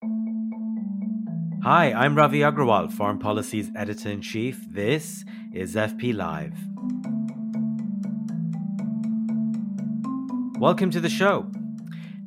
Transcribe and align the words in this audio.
Hi, 0.00 1.92
I'm 1.92 2.14
Ravi 2.14 2.38
Agrawal, 2.38 2.90
Foreign 2.90 3.18
Policy's 3.18 3.70
Editor-in-Chief. 3.74 4.64
This 4.70 5.24
is 5.52 5.74
FP 5.74 6.14
Live. 6.14 6.54
Welcome 10.60 10.90
to 10.92 11.00
the 11.00 11.08
show. 11.08 11.50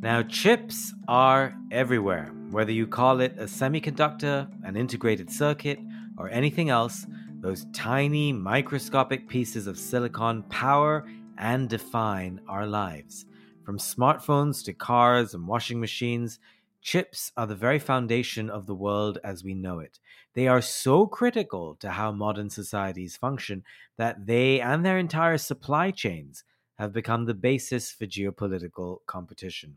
Now, 0.01 0.21
chips 0.21 0.93
are 1.07 1.55
everywhere. 1.71 2.33
Whether 2.51 2.73
you 2.73 2.85
call 2.85 3.21
it 3.21 3.35
a 3.39 3.45
semiconductor, 3.45 4.47
an 4.63 4.75
integrated 4.75 5.31
circuit, 5.31 5.79
or 6.17 6.29
anything 6.29 6.69
else, 6.69 7.07
those 7.39 7.65
tiny 7.73 8.33
microscopic 8.33 9.27
pieces 9.29 9.65
of 9.65 9.79
silicon 9.79 10.43
power 10.43 11.05
and 11.37 11.69
define 11.69 12.41
our 12.47 12.67
lives. 12.67 13.25
From 13.63 13.79
smartphones 13.79 14.63
to 14.65 14.73
cars 14.73 15.33
and 15.33 15.47
washing 15.47 15.79
machines, 15.79 16.37
chips 16.81 17.31
are 17.37 17.47
the 17.47 17.55
very 17.55 17.79
foundation 17.79 18.49
of 18.49 18.65
the 18.65 18.75
world 18.75 19.17
as 19.23 19.43
we 19.43 19.53
know 19.53 19.79
it. 19.79 19.99
They 20.33 20.47
are 20.47 20.61
so 20.61 21.05
critical 21.05 21.75
to 21.75 21.91
how 21.91 22.11
modern 22.11 22.49
societies 22.49 23.15
function 23.15 23.63
that 23.97 24.25
they 24.25 24.59
and 24.59 24.85
their 24.85 24.97
entire 24.97 25.37
supply 25.37 25.91
chains 25.91 26.43
have 26.77 26.93
become 26.93 27.25
the 27.25 27.33
basis 27.33 27.91
for 27.91 28.05
geopolitical 28.05 28.99
competition. 29.05 29.75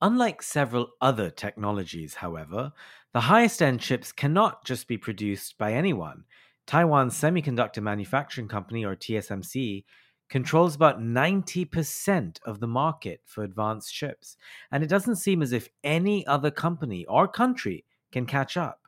Unlike 0.00 0.42
several 0.42 0.90
other 1.00 1.28
technologies, 1.28 2.14
however, 2.14 2.72
the 3.12 3.20
highest 3.20 3.60
end 3.60 3.80
chips 3.80 4.12
cannot 4.12 4.64
just 4.64 4.86
be 4.86 4.96
produced 4.96 5.58
by 5.58 5.72
anyone. 5.72 6.24
Taiwan's 6.66 7.14
Semiconductor 7.14 7.82
Manufacturing 7.82 8.46
Company, 8.46 8.84
or 8.84 8.94
TSMC, 8.94 9.84
controls 10.28 10.74
about 10.74 11.00
90% 11.00 12.38
of 12.44 12.60
the 12.60 12.66
market 12.66 13.20
for 13.24 13.44
advanced 13.44 13.92
chips, 13.94 14.36
and 14.70 14.84
it 14.84 14.88
doesn't 14.88 15.16
seem 15.16 15.42
as 15.42 15.52
if 15.52 15.68
any 15.84 16.26
other 16.26 16.50
company 16.50 17.04
or 17.06 17.26
country 17.26 17.84
can 18.12 18.26
catch 18.26 18.56
up. 18.56 18.80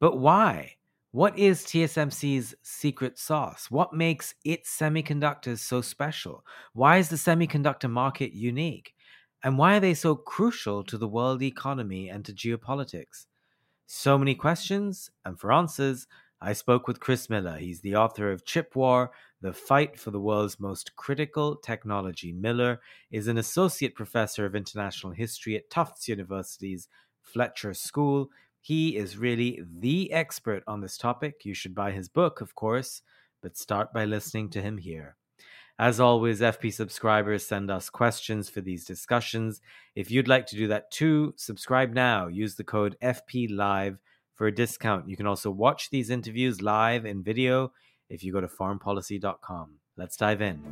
But 0.00 0.18
why? 0.18 0.74
What 1.12 1.38
is 1.38 1.64
TSMC's 1.64 2.54
secret 2.62 3.18
sauce? 3.18 3.70
What 3.70 3.94
makes 3.94 4.34
its 4.44 4.76
semiconductors 4.76 5.58
so 5.58 5.80
special? 5.80 6.44
Why 6.74 6.98
is 6.98 7.08
the 7.08 7.16
semiconductor 7.16 7.90
market 7.90 8.32
unique? 8.32 8.94
And 9.42 9.56
why 9.56 9.76
are 9.76 9.80
they 9.80 9.94
so 9.94 10.16
crucial 10.16 10.84
to 10.84 10.98
the 10.98 11.08
world 11.08 11.42
economy 11.42 12.08
and 12.08 12.24
to 12.24 12.32
geopolitics? 12.32 13.26
So 13.86 14.18
many 14.18 14.34
questions, 14.34 15.10
and 15.24 15.40
for 15.40 15.50
answers, 15.50 16.06
I 16.40 16.52
spoke 16.52 16.86
with 16.86 17.00
Chris 17.00 17.28
Miller. 17.28 17.56
He's 17.56 17.80
the 17.80 17.96
author 17.96 18.30
of 18.30 18.44
Chip 18.44 18.76
War 18.76 19.10
The 19.40 19.52
Fight 19.52 19.98
for 19.98 20.12
the 20.12 20.20
World's 20.20 20.60
Most 20.60 20.94
Critical 20.94 21.56
Technology. 21.56 22.32
Miller 22.32 22.80
is 23.10 23.26
an 23.26 23.38
associate 23.38 23.96
professor 23.96 24.46
of 24.46 24.54
international 24.54 25.12
history 25.12 25.56
at 25.56 25.68
Tufts 25.68 26.06
University's 26.06 26.86
Fletcher 27.22 27.74
School. 27.74 28.30
He 28.60 28.96
is 28.96 29.18
really 29.18 29.64
the 29.80 30.12
expert 30.12 30.62
on 30.68 30.80
this 30.80 30.96
topic. 30.96 31.44
You 31.44 31.54
should 31.54 31.74
buy 31.74 31.90
his 31.90 32.08
book, 32.08 32.40
of 32.40 32.54
course, 32.54 33.02
but 33.42 33.58
start 33.58 33.92
by 33.92 34.04
listening 34.04 34.48
to 34.50 34.62
him 34.62 34.78
here. 34.78 35.16
As 35.76 35.98
always, 35.98 36.40
FP 36.40 36.72
subscribers 36.72 37.44
send 37.46 37.68
us 37.68 37.90
questions 37.90 38.48
for 38.48 38.60
these 38.60 38.84
discussions. 38.84 39.60
If 39.96 40.08
you'd 40.08 40.28
like 40.28 40.46
to 40.46 40.56
do 40.56 40.68
that 40.68 40.92
too, 40.92 41.34
subscribe 41.36 41.92
now. 41.92 42.28
Use 42.28 42.54
the 42.54 42.64
code 42.64 42.96
FP 43.02 43.48
Live 43.50 43.98
for 44.38 44.46
a 44.46 44.54
discount. 44.54 45.08
You 45.08 45.16
can 45.16 45.26
also 45.26 45.50
watch 45.50 45.90
these 45.90 46.08
interviews 46.08 46.62
live 46.62 47.04
in 47.04 47.22
video 47.24 47.72
if 48.08 48.22
you 48.22 48.32
go 48.32 48.40
to 48.40 48.46
foreignpolicy.com. 48.46 49.74
Let's 49.96 50.16
dive 50.16 50.40
in. 50.40 50.62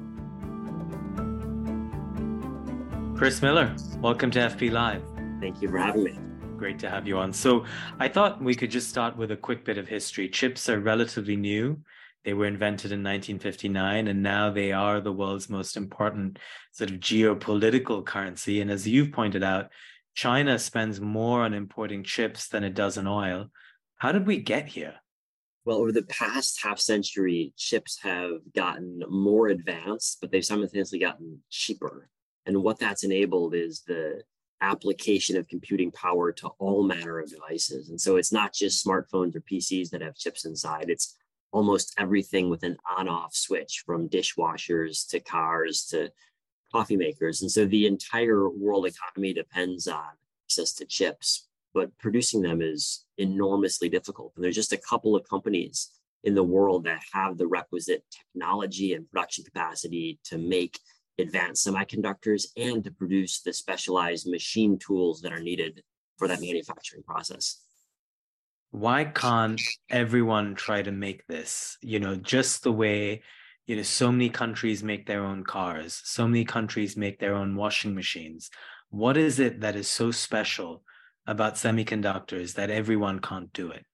Chris 3.16 3.43
Miller, 3.43 3.75
welcome 3.99 4.31
to 4.31 4.38
FP 4.38 4.71
Live. 4.71 5.03
Thank 5.41 5.60
you 5.60 5.69
for 5.69 5.78
having 5.78 6.05
me. 6.05 6.19
Great 6.56 6.78
to 6.78 6.88
have 6.88 7.09
you 7.09 7.19
on. 7.19 7.32
So, 7.32 7.65
I 7.99 8.09
thought 8.09 8.43
we 8.43 8.55
could 8.55 8.71
just 8.71 8.88
start 8.88 9.16
with 9.16 9.32
a 9.32 9.37
quick 9.37 9.65
bit 9.65 9.78
of 9.78 9.88
history. 9.88 10.28
Chips 10.28 10.69
are 10.69 10.81
relatively 10.81 11.37
new. 11.37 11.78
They 12.25 12.34
were 12.34 12.47
invented 12.47 12.93
in 12.93 13.03
1959, 13.03 14.09
and 14.09 14.22
now 14.22 14.50
they 14.50 14.72
are 14.72 15.00
the 15.00 15.12
world's 15.12 15.50
most 15.50 15.76
important 15.76 16.38
sort 16.72 16.91
of 16.91 16.97
geopolitical 16.97 18.05
currency. 18.05 18.60
And 18.60 18.71
as 18.71 18.87
you've 18.87 19.12
pointed 19.12 19.43
out, 19.43 19.71
China 20.16 20.59
spends 20.59 20.99
more 20.99 21.43
on 21.43 21.53
importing 21.53 22.03
chips 22.03 22.49
than 22.49 22.65
it 22.65 22.75
does 22.75 22.97
on 22.97 23.06
oil. 23.06 23.50
How 23.97 24.12
did 24.12 24.27
we 24.27 24.38
get 24.38 24.66
here? 24.66 24.94
Well, 25.66 25.77
over 25.77 25.93
the 25.93 26.04
past 26.04 26.62
half 26.62 26.81
century, 26.81 27.53
chips 27.56 28.00
have 28.03 28.31
gotten 28.55 29.03
more 29.10 29.49
advanced, 29.49 30.19
but 30.21 30.32
they've 30.32 30.44
simultaneously 30.44 30.99
gotten 30.99 31.43
cheaper. 31.50 32.09
And 32.47 32.62
what 32.62 32.78
that's 32.78 33.05
enabled 33.05 33.55
is 33.55 33.82
the 33.87 34.22
application 34.62 35.37
of 35.37 35.49
computing 35.49 35.91
power 35.91 36.32
to 36.32 36.49
all 36.59 36.82
manner 36.82 37.19
of 37.19 37.28
devices. 37.28 37.91
And 37.91 38.00
so 38.00 38.16
it's 38.16 38.32
not 38.32 38.55
just 38.55 38.87
smartphones 38.87 39.37
or 39.37 39.43
PCs 39.43 39.91
that 39.91 40.00
have 40.00 40.16
chips 40.16 40.47
inside, 40.47 40.88
it's 40.88 41.15
almost 41.53 41.94
everything 41.99 42.49
with 42.49 42.62
an 42.62 42.78
on 42.97 43.06
off 43.06 43.34
switch 43.34 43.82
from 43.84 44.09
dishwashers 44.09 45.06
to 45.10 45.21
cars 45.21 45.84
to 45.91 46.10
coffee 46.76 46.97
makers. 46.97 47.42
And 47.42 47.50
so 47.50 47.64
the 47.64 47.87
entire 47.87 48.48
world 48.48 48.87
economy 48.87 49.32
depends 49.32 49.88
on 49.88 50.04
access 50.47 50.72
to 50.75 50.84
chips, 50.84 51.48
but 51.72 51.97
producing 51.98 52.42
them 52.42 52.60
is 52.60 53.04
enormously 53.19 53.88
difficult. 53.88 54.32
And 54.37 54.44
there's 54.44 54.54
just 54.54 54.72
a 54.72 54.78
couple 54.91 55.16
of 55.16 55.28
companies 55.28 55.91
in 56.25 56.34
the 56.34 56.42
world 56.42 56.84
that 56.84 57.00
have 57.12 57.38
the 57.38 57.47
requisite 57.47 58.04
technology 58.10 58.92
and 58.94 59.10
production 59.10 59.44
capacity 59.44 60.19
to 60.25 60.38
make 60.38 60.78
advanced 61.19 61.66
semiconductors 61.66 62.47
and 62.56 62.84
to 62.84 62.91
produce 62.91 63.41
the 63.41 63.53
specialized 63.53 64.28
machine 64.28 64.78
tools 64.78 65.22
that 65.22 65.32
are 65.32 65.41
needed 65.41 65.82
for 66.19 66.28
that 66.28 66.41
manufacturing 66.41 67.03
process 67.03 67.62
why 68.70 69.04
can't 69.04 69.60
everyone 69.88 70.54
try 70.54 70.82
to 70.82 70.93
make 70.93 71.26
this 71.26 71.78
you 71.81 71.98
know 71.98 72.16
just 72.16 72.62
the 72.62 72.72
way 72.72 73.22
you 73.66 73.77
know 73.77 73.82
so 73.82 74.12
many 74.12 74.28
countries 74.28 74.82
make 74.82 75.06
their 75.06 75.25
own 75.25 75.44
cars. 75.44 76.00
So 76.04 76.27
many 76.27 76.44
countries 76.44 76.97
make 76.97 77.19
their 77.19 77.34
own 77.34 77.56
washing 77.56 77.94
machines. 77.94 78.50
What 78.91 79.16
is 79.16 79.38
it 79.41 79.60
that 79.60 79.77
is 79.77 79.91
so 79.91 80.10
special 80.10 80.82
about 81.27 81.54
semiconductors 81.54 82.55
that 82.55 82.71
everyone 82.71 83.19
can't 83.19 83.53
do 83.53 83.71
it? 83.71 83.84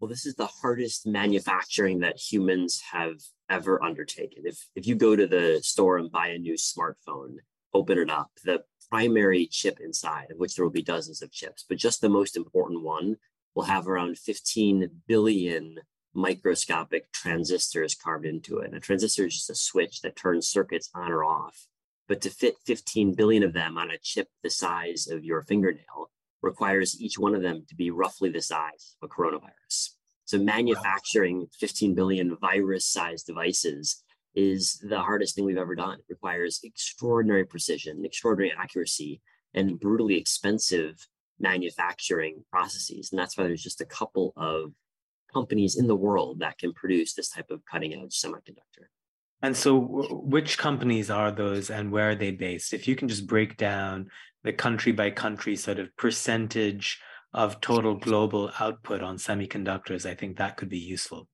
Well 0.00 0.08
this 0.08 0.26
is 0.26 0.34
the 0.34 0.46
hardest 0.46 1.06
manufacturing 1.06 2.00
that 2.00 2.18
humans 2.18 2.82
have 2.92 3.16
ever 3.48 3.82
undertaken. 3.82 4.42
If 4.44 4.58
if 4.74 4.86
you 4.86 4.96
go 4.96 5.14
to 5.14 5.26
the 5.26 5.60
store 5.62 5.98
and 5.98 6.10
buy 6.10 6.28
a 6.28 6.38
new 6.38 6.54
smartphone 6.54 7.36
open 7.76 7.98
it 7.98 8.10
up 8.10 8.30
the 8.44 8.62
primary 8.90 9.46
chip 9.46 9.78
inside 9.80 10.30
of 10.30 10.38
which 10.38 10.54
there 10.54 10.64
will 10.64 10.72
be 10.72 10.82
dozens 10.82 11.20
of 11.20 11.30
chips 11.30 11.64
but 11.68 11.76
just 11.76 12.00
the 12.00 12.08
most 12.08 12.36
important 12.36 12.82
one 12.82 13.16
will 13.54 13.64
have 13.64 13.86
around 13.88 14.16
15 14.16 14.88
billion 15.06 15.76
microscopic 16.16 17.12
transistors 17.12 17.94
carved 17.94 18.26
into 18.26 18.58
it. 18.58 18.68
And 18.68 18.76
a 18.76 18.80
transistor 18.80 19.26
is 19.26 19.34
just 19.34 19.50
a 19.50 19.54
switch 19.54 20.00
that 20.02 20.16
turns 20.16 20.48
circuits 20.48 20.90
on 20.94 21.12
or 21.12 21.24
off. 21.24 21.66
But 22.08 22.20
to 22.22 22.30
fit 22.30 22.56
15 22.64 23.14
billion 23.14 23.42
of 23.42 23.52
them 23.52 23.76
on 23.76 23.90
a 23.90 23.98
chip 23.98 24.28
the 24.42 24.50
size 24.50 25.08
of 25.08 25.24
your 25.24 25.42
fingernail 25.42 26.10
requires 26.42 27.00
each 27.00 27.18
one 27.18 27.34
of 27.34 27.42
them 27.42 27.64
to 27.68 27.74
be 27.74 27.90
roughly 27.90 28.30
the 28.30 28.42
size 28.42 28.96
of 29.02 29.10
a 29.10 29.12
coronavirus. 29.12 29.90
So 30.24 30.38
manufacturing 30.38 31.46
15 31.58 31.94
billion 31.94 32.36
virus-sized 32.36 33.26
devices 33.26 34.02
is 34.34 34.78
the 34.82 35.00
hardest 35.00 35.34
thing 35.34 35.44
we've 35.44 35.56
ever 35.56 35.74
done. 35.74 35.98
It 35.98 36.04
requires 36.08 36.60
extraordinary 36.62 37.44
precision, 37.44 38.04
extraordinary 38.04 38.52
accuracy, 38.56 39.20
and 39.54 39.80
brutally 39.80 40.16
expensive 40.16 41.06
manufacturing 41.38 42.44
processes. 42.50 43.10
And 43.10 43.18
that's 43.18 43.36
why 43.36 43.44
there's 43.44 43.62
just 43.62 43.80
a 43.80 43.86
couple 43.86 44.32
of 44.36 44.72
companies 45.36 45.76
in 45.76 45.86
the 45.86 45.96
world 46.06 46.40
that 46.40 46.58
can 46.58 46.72
produce 46.72 47.14
this 47.14 47.28
type 47.28 47.50
of 47.50 47.60
cutting 47.70 47.92
edge 47.94 48.14
semiconductor. 48.22 48.86
And 49.42 49.56
so, 49.56 49.78
which 50.36 50.56
companies 50.56 51.10
are 51.10 51.30
those 51.30 51.70
and 51.70 51.92
where 51.92 52.10
are 52.10 52.14
they 52.14 52.30
based? 52.30 52.72
If 52.72 52.88
you 52.88 52.96
can 52.96 53.08
just 53.08 53.26
break 53.26 53.56
down 53.56 54.08
the 54.44 54.52
country 54.52 54.92
by 54.92 55.10
country 55.10 55.56
sort 55.56 55.78
of 55.78 55.94
percentage 55.96 56.98
of 57.34 57.60
total 57.60 57.94
global 57.96 58.50
output 58.58 59.02
on 59.02 59.16
semiconductors, 59.18 60.08
I 60.08 60.14
think 60.14 60.38
that 60.38 60.56
could 60.56 60.70
be 60.70 60.78
useful. 60.78 61.28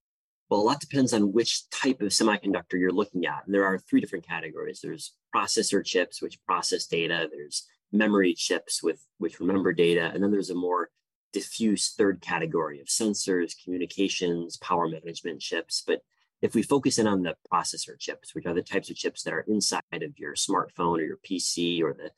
Well, 0.49 0.61
a 0.61 0.69
lot 0.69 0.81
depends 0.81 1.13
on 1.15 1.33
which 1.33 1.71
type 1.71 2.03
of 2.03 2.09
semiconductor 2.09 2.75
you're 2.75 2.91
looking 2.91 3.25
at. 3.25 3.43
And 3.47 3.55
there 3.55 3.65
are 3.65 3.79
three 3.79 4.01
different 4.01 4.27
categories 4.27 4.81
there's 4.83 5.15
processor 5.35 5.85
chips, 5.85 6.21
which 6.21 6.45
process 6.45 6.87
data, 6.87 7.29
there's 7.33 7.67
memory 7.93 8.35
chips 8.35 8.83
with 8.83 9.01
which 9.19 9.39
remember 9.39 9.73
data, 9.73 10.11
and 10.13 10.23
then 10.23 10.31
there's 10.31 10.51
a 10.51 10.55
more 10.55 10.91
diffuse 11.33 11.95
third 11.97 12.21
category 12.21 12.81
of 12.81 12.87
sensors, 12.87 13.55
communications, 13.63 14.57
power 14.59 14.89
management 14.89 15.41
chips. 15.41 15.83
But 15.87 16.03
if 16.41 16.55
we 16.55 16.63
focus 16.63 16.99
in 16.99 17.07
on 17.07 17.23
the 17.23 17.37
processor 17.51 17.99
chips, 17.99 18.35
which 18.35 18.47
are 18.47 18.55
the 18.55 18.63
types 18.63 18.91
of 18.91 18.97
chips 18.97 19.23
that 19.23 19.35
are 19.35 19.45
inside 19.49 19.83
of 19.93 20.19
your 20.19 20.35
smartphone 20.35 20.99
or 20.99 21.03
your 21.03 21.19
PC 21.19 21.81
or 21.83 21.95
the 21.95 22.11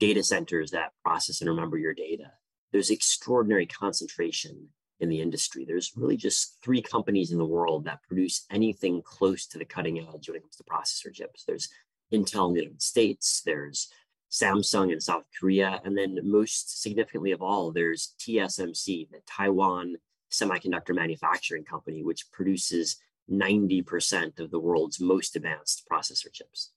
data 0.00 0.22
centers 0.22 0.70
that 0.70 0.92
process 1.04 1.40
and 1.40 1.50
remember 1.50 1.78
your 1.78 1.94
data, 1.94 2.32
there's 2.72 2.90
extraordinary 2.90 3.66
concentration 3.66 4.68
in 5.00 5.08
the 5.08 5.20
industry. 5.20 5.64
There's 5.64 5.92
really 5.96 6.16
just 6.16 6.58
three 6.62 6.82
companies 6.82 7.30
in 7.30 7.38
the 7.38 7.44
world 7.44 7.84
that 7.84 8.02
produce 8.02 8.44
anything 8.50 9.02
close 9.02 9.46
to 9.46 9.58
the 9.58 9.64
cutting 9.64 9.98
edge 10.00 10.28
when 10.28 10.36
it 10.36 10.42
comes 10.42 10.56
to 10.56 10.64
processor 10.64 11.12
chips. 11.12 11.44
There's 11.44 11.68
Intel 12.12 12.48
in 12.48 12.54
the 12.54 12.60
United 12.60 12.82
States, 12.82 13.42
there's 13.44 13.92
Samsung 14.30 14.92
in 14.92 15.00
South 15.00 15.24
Korea, 15.38 15.80
and 15.84 15.96
then 15.96 16.18
most 16.22 16.82
significantly 16.82 17.32
of 17.32 17.42
all, 17.42 17.72
there's 17.72 18.14
TSMC, 18.18 19.10
the 19.10 19.20
Taiwan 19.26 19.96
Semiconductor 20.30 20.94
Manufacturing 20.94 21.64
Company, 21.64 22.02
which 22.02 22.30
produces 22.30 22.96
90% 23.30 24.38
of 24.40 24.50
the 24.50 24.58
world's 24.58 25.00
most 25.00 25.36
advanced 25.36 25.84
processor 25.90 26.32
chips. 26.32 26.72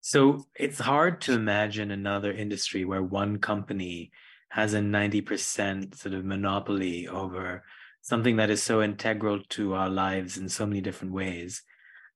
So 0.00 0.46
it's 0.58 0.80
hard 0.80 1.20
to 1.22 1.32
imagine 1.32 1.90
another 1.90 2.32
industry 2.32 2.84
where 2.84 3.02
one 3.02 3.38
company 3.38 4.10
has 4.50 4.74
a 4.74 4.80
90% 4.80 5.96
sort 5.96 6.14
of 6.14 6.24
monopoly 6.24 7.08
over 7.08 7.64
something 8.02 8.36
that 8.36 8.50
is 8.50 8.62
so 8.62 8.82
integral 8.82 9.40
to 9.48 9.74
our 9.74 9.88
lives 9.88 10.36
in 10.36 10.48
so 10.48 10.66
many 10.66 10.80
different 10.80 11.14
ways. 11.14 11.62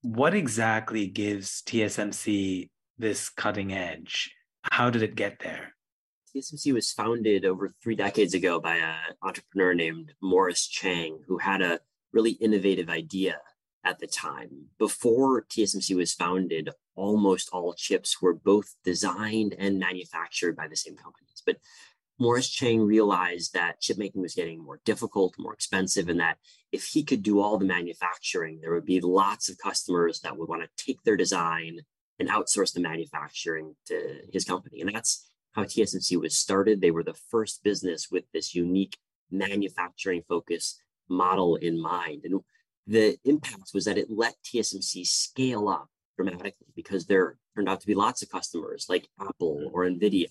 What 0.03 0.35
exactly 0.35 1.07
gives 1.07 1.63
TSMC 1.63 2.69
this 2.99 3.31
cutting 3.31 3.73
edge? 3.73 4.35
How 4.71 4.91
did 4.91 5.03
it 5.03 5.15
get 5.15 5.41
there? 5.41 5.75
TSMC 6.35 6.73
was 6.73 6.93
founded 6.93 7.45
over 7.45 7.75
three 7.83 7.97
decades 7.97 8.35
ago 8.35 8.61
by 8.61 8.77
an 8.77 9.15
entrepreneur 9.23 9.75
named 9.75 10.13
Morris 10.23 10.67
Chang, 10.67 11.21
who 11.27 11.39
had 11.39 11.63
a 11.63 11.81
really 12.13 12.33
innovative 12.33 12.89
idea 12.89 13.41
at 13.85 13.99
the 13.99 14.07
time. 14.07 14.67
Before 14.79 15.43
TSMC 15.43 15.97
was 15.97 16.15
founded, 16.15 16.71
almost 16.95 17.49
all 17.53 17.73
chips 17.75 18.21
were 18.21 18.35
both 18.35 18.75
designed 18.85 19.55
and 19.59 19.79
manufactured 19.79 20.57
by 20.57 20.69
the 20.69 20.77
same 20.77 20.97
companies. 20.97 21.43
But 21.45 21.57
Morris 22.19 22.51
Chang 22.51 22.83
realized 22.83 23.55
that 23.55 23.81
chip 23.81 23.97
making 23.97 24.21
was 24.21 24.35
getting 24.35 24.63
more 24.63 24.81
difficult, 24.85 25.35
more 25.39 25.55
expensive, 25.55 26.09
and 26.09 26.19
that 26.19 26.39
if 26.73 26.85
he 26.85 27.05
could 27.05 27.23
do 27.23 27.41
all 27.41 27.59
the 27.59 27.65
manufacturing, 27.65 28.59
there 28.61 28.75
would 28.75 28.85
be 28.85 29.01
lots 29.01 29.49
of 29.49 29.57
customers 29.59 30.21
that 30.21 30.37
would 30.37 30.49
want 30.49 30.63
to 30.63 30.85
take 30.85 31.03
their 31.05 31.17
design 31.17 31.79
and 32.19 32.29
outsource 32.29 32.73
the 32.73 32.81
manufacturing 32.81 33.77
to 33.87 34.21
his 34.33 34.45
company. 34.45 34.81
And 34.81 34.95
that's 34.95 35.31
how 35.53 35.65
TSMC 35.65 36.21
was 36.21 36.37
started. 36.37 36.81
They 36.81 36.91
were 36.91 37.05
the 37.05 37.19
first 37.31 37.63
business 37.63 38.09
with 38.11 38.25
this 38.33 38.55
unique 38.55 38.97
manufacturing 39.31 40.23
focus 40.29 40.81
model 41.09 41.57
in 41.57 41.81
mind. 41.81 42.23
And 42.25 42.41
the 42.87 43.19
impact 43.25 43.71
was 43.75 43.85
that 43.85 43.99
it 43.99 44.09
let 44.11 44.35
TSMC 44.45 45.07
scale 45.07 45.69
up 45.69 45.89
dramatically 46.17 46.67
because 46.75 47.07
there 47.07 47.37
turned 47.55 47.69
out 47.69 47.81
to 47.81 47.87
be 47.87 47.95
lots 47.95 48.23
of 48.23 48.31
customers 48.31 48.87
like 48.89 49.09
Apple 49.21 49.57
mm-hmm. 49.57 49.75
or 49.75 49.85
NVIDIA 49.85 50.27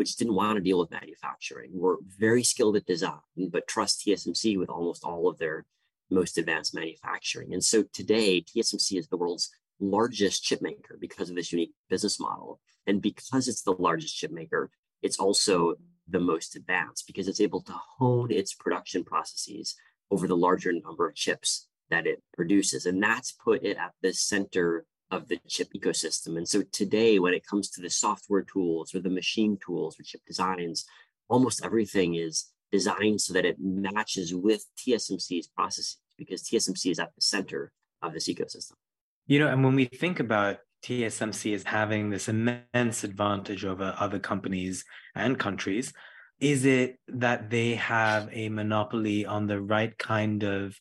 which 0.00 0.16
didn't 0.16 0.34
want 0.34 0.56
to 0.56 0.62
deal 0.62 0.78
with 0.78 0.90
manufacturing, 0.90 1.68
were 1.74 1.98
very 2.18 2.42
skilled 2.42 2.74
at 2.74 2.86
design, 2.86 3.20
but 3.50 3.68
trust 3.68 4.00
TSMC 4.00 4.58
with 4.58 4.70
almost 4.70 5.04
all 5.04 5.28
of 5.28 5.36
their 5.36 5.66
most 6.10 6.38
advanced 6.38 6.74
manufacturing. 6.74 7.52
And 7.52 7.62
so 7.62 7.84
today, 7.92 8.40
TSMC 8.40 8.98
is 8.98 9.08
the 9.08 9.18
world's 9.18 9.50
largest 9.80 10.44
chip 10.44 10.62
maker 10.62 10.96
because 11.00 11.30
of 11.30 11.36
this 11.36 11.52
unique 11.52 11.72
business 11.88 12.20
model. 12.20 12.60
And 12.86 13.02
because 13.02 13.48
it's 13.48 13.62
the 13.62 13.72
largest 13.72 14.16
chip 14.16 14.30
maker, 14.30 14.70
it's 15.02 15.18
also 15.18 15.74
the 16.08 16.20
most 16.20 16.56
advanced 16.56 17.06
because 17.06 17.28
it's 17.28 17.40
able 17.40 17.62
to 17.62 17.72
hone 17.98 18.30
its 18.30 18.54
production 18.54 19.04
processes 19.04 19.76
over 20.10 20.26
the 20.26 20.36
larger 20.36 20.72
number 20.72 21.08
of 21.08 21.14
chips 21.14 21.68
that 21.90 22.06
it 22.06 22.22
produces. 22.34 22.86
And 22.86 23.02
that's 23.02 23.32
put 23.32 23.62
it 23.64 23.76
at 23.76 23.92
the 24.02 24.12
center 24.12 24.84
of 25.10 25.28
the 25.28 25.38
chip 25.48 25.68
ecosystem. 25.76 26.36
And 26.36 26.48
so 26.48 26.62
today, 26.72 27.18
when 27.18 27.34
it 27.34 27.46
comes 27.46 27.68
to 27.70 27.80
the 27.80 27.90
software 27.90 28.42
tools 28.42 28.94
or 28.94 29.00
the 29.00 29.10
machine 29.10 29.58
tools 29.64 29.98
or 29.98 30.04
chip 30.04 30.20
designs, 30.26 30.86
almost 31.28 31.64
everything 31.64 32.14
is 32.14 32.46
designed 32.70 33.20
so 33.20 33.32
that 33.32 33.44
it 33.44 33.56
matches 33.58 34.34
with 34.34 34.64
TSMC's 34.78 35.48
processes 35.48 35.96
because 36.16 36.42
TSMC 36.42 36.92
is 36.92 36.98
at 36.98 37.14
the 37.14 37.22
center 37.22 37.72
of 38.02 38.12
this 38.12 38.28
ecosystem. 38.28 38.74
You 39.26 39.38
know, 39.38 39.48
and 39.48 39.64
when 39.64 39.74
we 39.74 39.84
think 39.84 40.20
about 40.20 40.58
TSMC 40.84 41.54
as 41.54 41.64
having 41.64 42.10
this 42.10 42.28
immense 42.28 43.04
advantage 43.04 43.64
over 43.64 43.94
other 43.98 44.18
companies 44.18 44.84
and 45.14 45.38
countries, 45.38 45.92
is 46.40 46.64
it 46.64 46.98
that 47.08 47.50
they 47.50 47.74
have 47.74 48.28
a 48.32 48.48
monopoly 48.48 49.26
on 49.26 49.46
the 49.46 49.60
right 49.60 49.96
kind 49.98 50.42
of 50.42 50.78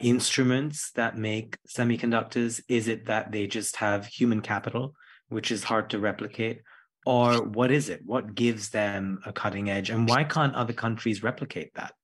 instruments 0.00 0.92
that 0.92 1.18
make 1.18 1.58
semiconductors? 1.68 2.60
Is 2.68 2.88
it 2.88 3.06
that 3.06 3.32
they 3.32 3.46
just 3.46 3.76
have 3.76 4.06
human 4.06 4.40
capital, 4.40 4.94
which 5.28 5.50
is 5.50 5.64
hard 5.64 5.90
to 5.90 5.98
replicate? 5.98 6.62
Or 7.06 7.42
what 7.42 7.70
is 7.70 7.88
it? 7.88 8.02
What 8.04 8.34
gives 8.34 8.70
them 8.70 9.20
a 9.26 9.32
cutting 9.32 9.68
edge? 9.68 9.90
And 9.90 10.08
why 10.08 10.24
can't 10.24 10.54
other 10.54 10.72
countries 10.72 11.22
replicate 11.22 11.74
that? 11.74 11.94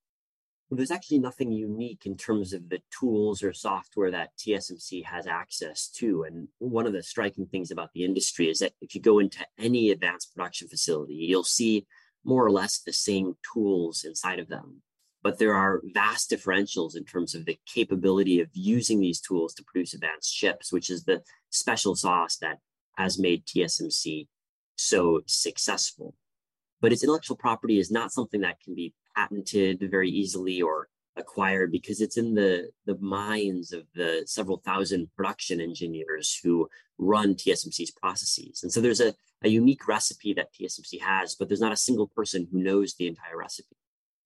There's 0.70 0.90
actually 0.90 1.20
nothing 1.20 1.52
unique 1.52 2.06
in 2.06 2.16
terms 2.16 2.52
of 2.52 2.68
the 2.68 2.80
tools 2.90 3.42
or 3.42 3.52
software 3.52 4.10
that 4.10 4.36
TSMC 4.36 5.04
has 5.04 5.26
access 5.26 5.88
to. 5.96 6.24
And 6.24 6.48
one 6.58 6.86
of 6.86 6.92
the 6.92 7.04
striking 7.04 7.46
things 7.46 7.70
about 7.70 7.92
the 7.92 8.04
industry 8.04 8.50
is 8.50 8.58
that 8.58 8.72
if 8.80 8.94
you 8.94 9.00
go 9.00 9.20
into 9.20 9.46
any 9.58 9.90
advanced 9.90 10.34
production 10.34 10.66
facility, 10.66 11.14
you'll 11.14 11.44
see 11.44 11.86
more 12.24 12.44
or 12.44 12.50
less 12.50 12.78
the 12.78 12.92
same 12.92 13.36
tools 13.52 14.04
inside 14.04 14.40
of 14.40 14.48
them 14.48 14.82
but 15.26 15.40
there 15.40 15.54
are 15.54 15.82
vast 15.92 16.30
differentials 16.30 16.94
in 16.94 17.02
terms 17.04 17.34
of 17.34 17.46
the 17.46 17.58
capability 17.66 18.40
of 18.40 18.48
using 18.52 19.00
these 19.00 19.20
tools 19.20 19.54
to 19.54 19.64
produce 19.64 19.92
advanced 19.92 20.32
chips, 20.32 20.72
which 20.72 20.88
is 20.88 21.02
the 21.02 21.20
special 21.50 21.96
sauce 21.96 22.36
that 22.36 22.58
has 22.96 23.18
made 23.18 23.44
TSMC 23.44 24.28
so 24.76 25.22
successful. 25.26 26.14
But 26.80 26.92
its 26.92 27.02
intellectual 27.02 27.36
property 27.36 27.80
is 27.80 27.90
not 27.90 28.12
something 28.12 28.42
that 28.42 28.60
can 28.60 28.76
be 28.76 28.94
patented 29.16 29.86
very 29.90 30.10
easily 30.10 30.60
or 30.62 30.88
acquired 31.16 31.72
because 31.72 32.00
it's 32.00 32.18
in 32.18 32.34
the, 32.34 32.68
the 32.84 32.98
minds 32.98 33.72
of 33.72 33.84
the 33.94 34.22
several 34.26 34.58
thousand 34.58 35.08
production 35.16 35.60
engineers 35.60 36.38
who 36.42 36.68
run 36.98 37.34
TSMC's 37.34 37.90
processes. 37.90 38.62
And 38.62 38.72
so 38.72 38.80
there's 38.80 39.00
a, 39.00 39.14
a 39.42 39.48
unique 39.48 39.88
recipe 39.88 40.34
that 40.34 40.52
TSMC 40.52 41.00
has, 41.00 41.34
but 41.34 41.48
there's 41.48 41.60
not 41.60 41.72
a 41.72 41.76
single 41.76 42.08
person 42.08 42.46
who 42.50 42.62
knows 42.62 42.94
the 42.94 43.06
entire 43.06 43.38
recipe 43.38 43.76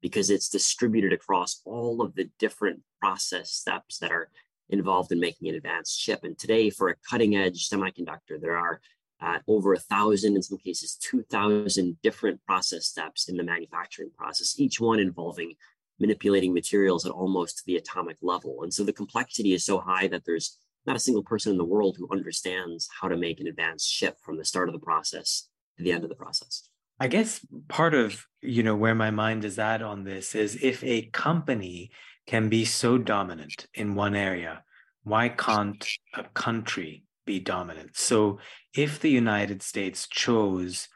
because 0.03 0.31
it's 0.31 0.49
distributed 0.49 1.13
across 1.13 1.61
all 1.65 2.01
of 2.03 2.15
the 2.15 2.29
different 2.39 2.81
process 3.01 3.51
steps 3.51 3.99
that 3.99 4.11
are 4.11 4.31
involved 4.71 5.13
in 5.13 5.21
making 5.21 5.49
an 5.49 5.57
advanced 5.57 6.01
chip. 6.01 6.21
And 6.25 6.39
today, 6.39 6.71
for 6.71 6.89
a 6.89 6.97
cutting 7.09 7.37
edge 7.37 7.69
semiconductor, 7.69 8.41
there 8.41 8.57
are 8.57 8.81
uh, 9.23 9.39
over 9.47 9.75
a 9.75 9.79
thousand, 9.79 10.37
in 10.37 10.43
some 10.43 10.59
cases, 10.59 10.97
2,000 10.97 11.97
different 12.03 12.43
process 12.45 12.87
steps 12.87 13.29
in 13.29 13.37
the 13.37 13.43
manufacturing 13.43 14.11
process, 14.17 14.59
each 14.59 14.81
one 14.81 14.99
involving 14.99 15.55
manipulating 15.99 16.55
materials 16.55 17.05
at 17.05 17.13
almost 17.13 17.63
the 17.67 17.77
atomic 17.77 18.17
level. 18.23 18.63
And 18.63 18.73
so 18.73 18.83
the 18.85 18.93
complexity 18.93 19.53
is 19.53 19.65
so 19.65 19.79
high 19.79 20.09
that 20.09 20.25
there's 20.25 20.57
not 20.87 20.97
a 20.97 21.01
single 21.01 21.23
person 21.23 21.53
in 21.53 21.59
the 21.59 21.65
world 21.65 21.97
who 21.99 22.09
understands 22.11 22.89
how 23.01 23.09
to 23.09 23.17
make 23.17 23.39
an 23.41 23.47
advanced 23.47 23.93
chip 23.93 24.17
from 24.23 24.39
the 24.39 24.45
start 24.45 24.69
of 24.69 24.73
the 24.73 24.79
process 24.79 25.49
to 25.77 25.85
the 25.85 25.93
end 25.93 26.03
of 26.03 26.09
the 26.09 26.17
process. 26.17 26.69
I 26.99 27.09
guess 27.09 27.45
part 27.69 27.95
of 27.95 28.27
you 28.43 28.63
know 28.63 28.77
where 28.77 28.95
my 28.95 29.11
mind 29.11 29.45
is 29.45 29.59
at 29.59 29.83
on 29.83 30.05
this 30.05 30.35
is 30.35 30.63
if 30.63 30.85
a 30.85 31.03
company 31.13 31.91
can 32.27 32.49
be 32.49 32.65
so 32.65 32.99
dominant 32.99 33.67
in 33.75 33.95
one 33.95 34.15
area, 34.15 34.63
why 35.03 35.31
can't 35.31 35.87
a 36.15 36.25
country 36.25 37.05
be 37.31 37.41
dominant? 37.41 37.97
So 37.97 38.39
if 38.75 38.99
the 38.99 39.11
United 39.11 39.63
States 39.63 40.09
chose 40.09 40.89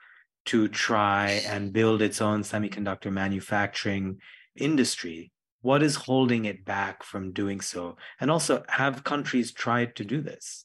to 0.46 0.68
try 0.68 1.42
and 1.46 1.72
build 1.72 2.02
its 2.02 2.20
own 2.20 2.42
semiconductor 2.42 3.12
manufacturing 3.12 4.18
industry, 4.56 5.32
what 5.62 5.82
is 5.82 5.94
holding 5.94 6.44
it 6.44 6.64
back 6.64 7.02
from 7.02 7.32
doing 7.32 7.60
so? 7.60 7.96
And 8.20 8.30
also, 8.30 8.64
have 8.68 9.04
countries 9.04 9.52
tried 9.52 9.96
to 9.96 10.04
do 10.04 10.20
this? 10.20 10.64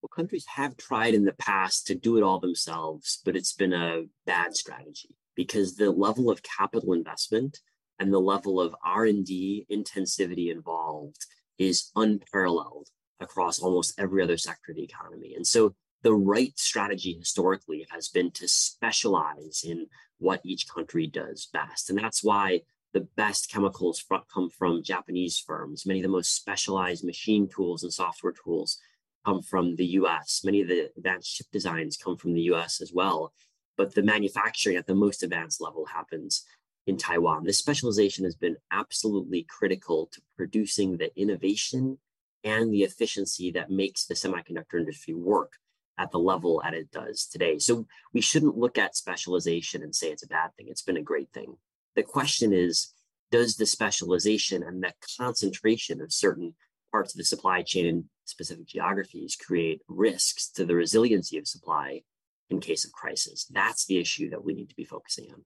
well, 0.00 0.08
countries 0.08 0.46
have 0.54 0.76
tried 0.76 1.14
in 1.14 1.24
the 1.24 1.34
past 1.34 1.86
to 1.86 1.94
do 1.94 2.16
it 2.16 2.22
all 2.22 2.40
themselves, 2.40 3.20
but 3.24 3.36
it's 3.36 3.52
been 3.52 3.72
a 3.72 4.04
bad 4.24 4.56
strategy 4.56 5.14
because 5.36 5.76
the 5.76 5.90
level 5.90 6.30
of 6.30 6.42
capital 6.42 6.92
investment 6.94 7.60
and 7.98 8.12
the 8.12 8.20
level 8.20 8.60
of 8.60 8.74
R&D 8.84 9.66
intensivity 9.70 10.50
involved 10.50 11.26
is 11.58 11.90
unparalleled 11.94 12.88
across 13.20 13.58
almost 13.58 13.98
every 13.98 14.22
other 14.22 14.36
sector 14.36 14.72
of 14.72 14.76
the 14.76 14.82
economy. 14.82 15.34
And 15.34 15.46
so 15.46 15.74
the 16.02 16.14
right 16.14 16.58
strategy 16.58 17.14
historically 17.18 17.86
has 17.90 18.08
been 18.08 18.30
to 18.32 18.48
specialize 18.48 19.62
in 19.66 19.86
what 20.18 20.40
each 20.44 20.68
country 20.68 21.06
does 21.06 21.46
best. 21.52 21.90
And 21.90 21.98
that's 21.98 22.24
why 22.24 22.62
the 22.92 23.06
best 23.16 23.50
chemicals 23.50 24.04
come 24.32 24.50
from 24.50 24.82
Japanese 24.82 25.38
firms. 25.38 25.86
Many 25.86 26.00
of 26.00 26.04
the 26.04 26.08
most 26.08 26.34
specialized 26.34 27.04
machine 27.04 27.48
tools 27.48 27.82
and 27.82 27.92
software 27.92 28.32
tools 28.32 28.78
come 29.24 29.42
from 29.42 29.76
the 29.76 29.86
US. 29.86 30.40
Many 30.44 30.62
of 30.62 30.68
the 30.68 30.90
advanced 30.96 31.36
chip 31.36 31.46
designs 31.52 31.96
come 31.96 32.16
from 32.16 32.32
the 32.32 32.42
US 32.52 32.80
as 32.80 32.92
well. 32.92 33.32
But 33.76 33.94
the 33.94 34.02
manufacturing 34.02 34.76
at 34.76 34.86
the 34.86 34.94
most 34.94 35.22
advanced 35.22 35.60
level 35.60 35.86
happens 35.86 36.44
in 36.86 36.96
Taiwan. 36.96 37.44
This 37.44 37.58
specialization 37.58 38.24
has 38.24 38.34
been 38.34 38.56
absolutely 38.72 39.46
critical 39.48 40.08
to 40.12 40.20
producing 40.36 40.96
the 40.96 41.14
innovation 41.18 41.98
and 42.44 42.72
the 42.72 42.82
efficiency 42.82 43.50
that 43.52 43.70
makes 43.70 44.04
the 44.04 44.14
semiconductor 44.14 44.78
industry 44.78 45.14
work 45.14 45.54
at 45.98 46.10
the 46.10 46.18
level 46.18 46.60
that 46.64 46.74
it 46.74 46.90
does 46.90 47.26
today. 47.26 47.58
So 47.58 47.86
we 48.14 48.20
shouldn't 48.20 48.56
look 48.56 48.78
at 48.78 48.96
specialization 48.96 49.82
and 49.82 49.94
say 49.94 50.10
it's 50.10 50.22
a 50.22 50.28
bad 50.28 50.50
thing. 50.56 50.66
It's 50.68 50.82
been 50.82 50.96
a 50.96 51.02
great 51.02 51.30
thing. 51.32 51.56
The 51.94 52.02
question 52.02 52.52
is, 52.52 52.94
does 53.30 53.56
the 53.56 53.66
specialization 53.66 54.62
and 54.62 54.82
the 54.82 54.94
concentration 55.18 56.00
of 56.00 56.12
certain 56.12 56.54
parts 56.90 57.12
of 57.14 57.18
the 57.18 57.24
supply 57.24 57.62
chain 57.62 57.86
in 57.86 58.04
specific 58.24 58.66
geographies 58.66 59.36
create 59.36 59.82
risks 59.88 60.48
to 60.50 60.64
the 60.64 60.74
resiliency 60.74 61.36
of 61.38 61.46
supply 61.46 62.02
in 62.48 62.60
case 62.60 62.84
of 62.84 62.92
crisis? 62.92 63.46
That's 63.50 63.84
the 63.86 63.98
issue 63.98 64.30
that 64.30 64.44
we 64.44 64.54
need 64.54 64.70
to 64.70 64.76
be 64.76 64.84
focusing 64.84 65.30
on. 65.32 65.44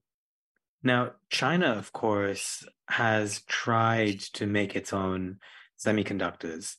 Now, 0.83 1.13
China, 1.29 1.73
of 1.73 1.91
course, 1.91 2.65
has 2.87 3.41
tried 3.41 4.19
to 4.33 4.45
make 4.45 4.75
its 4.75 4.93
own 4.93 5.39
semiconductors. 5.77 6.75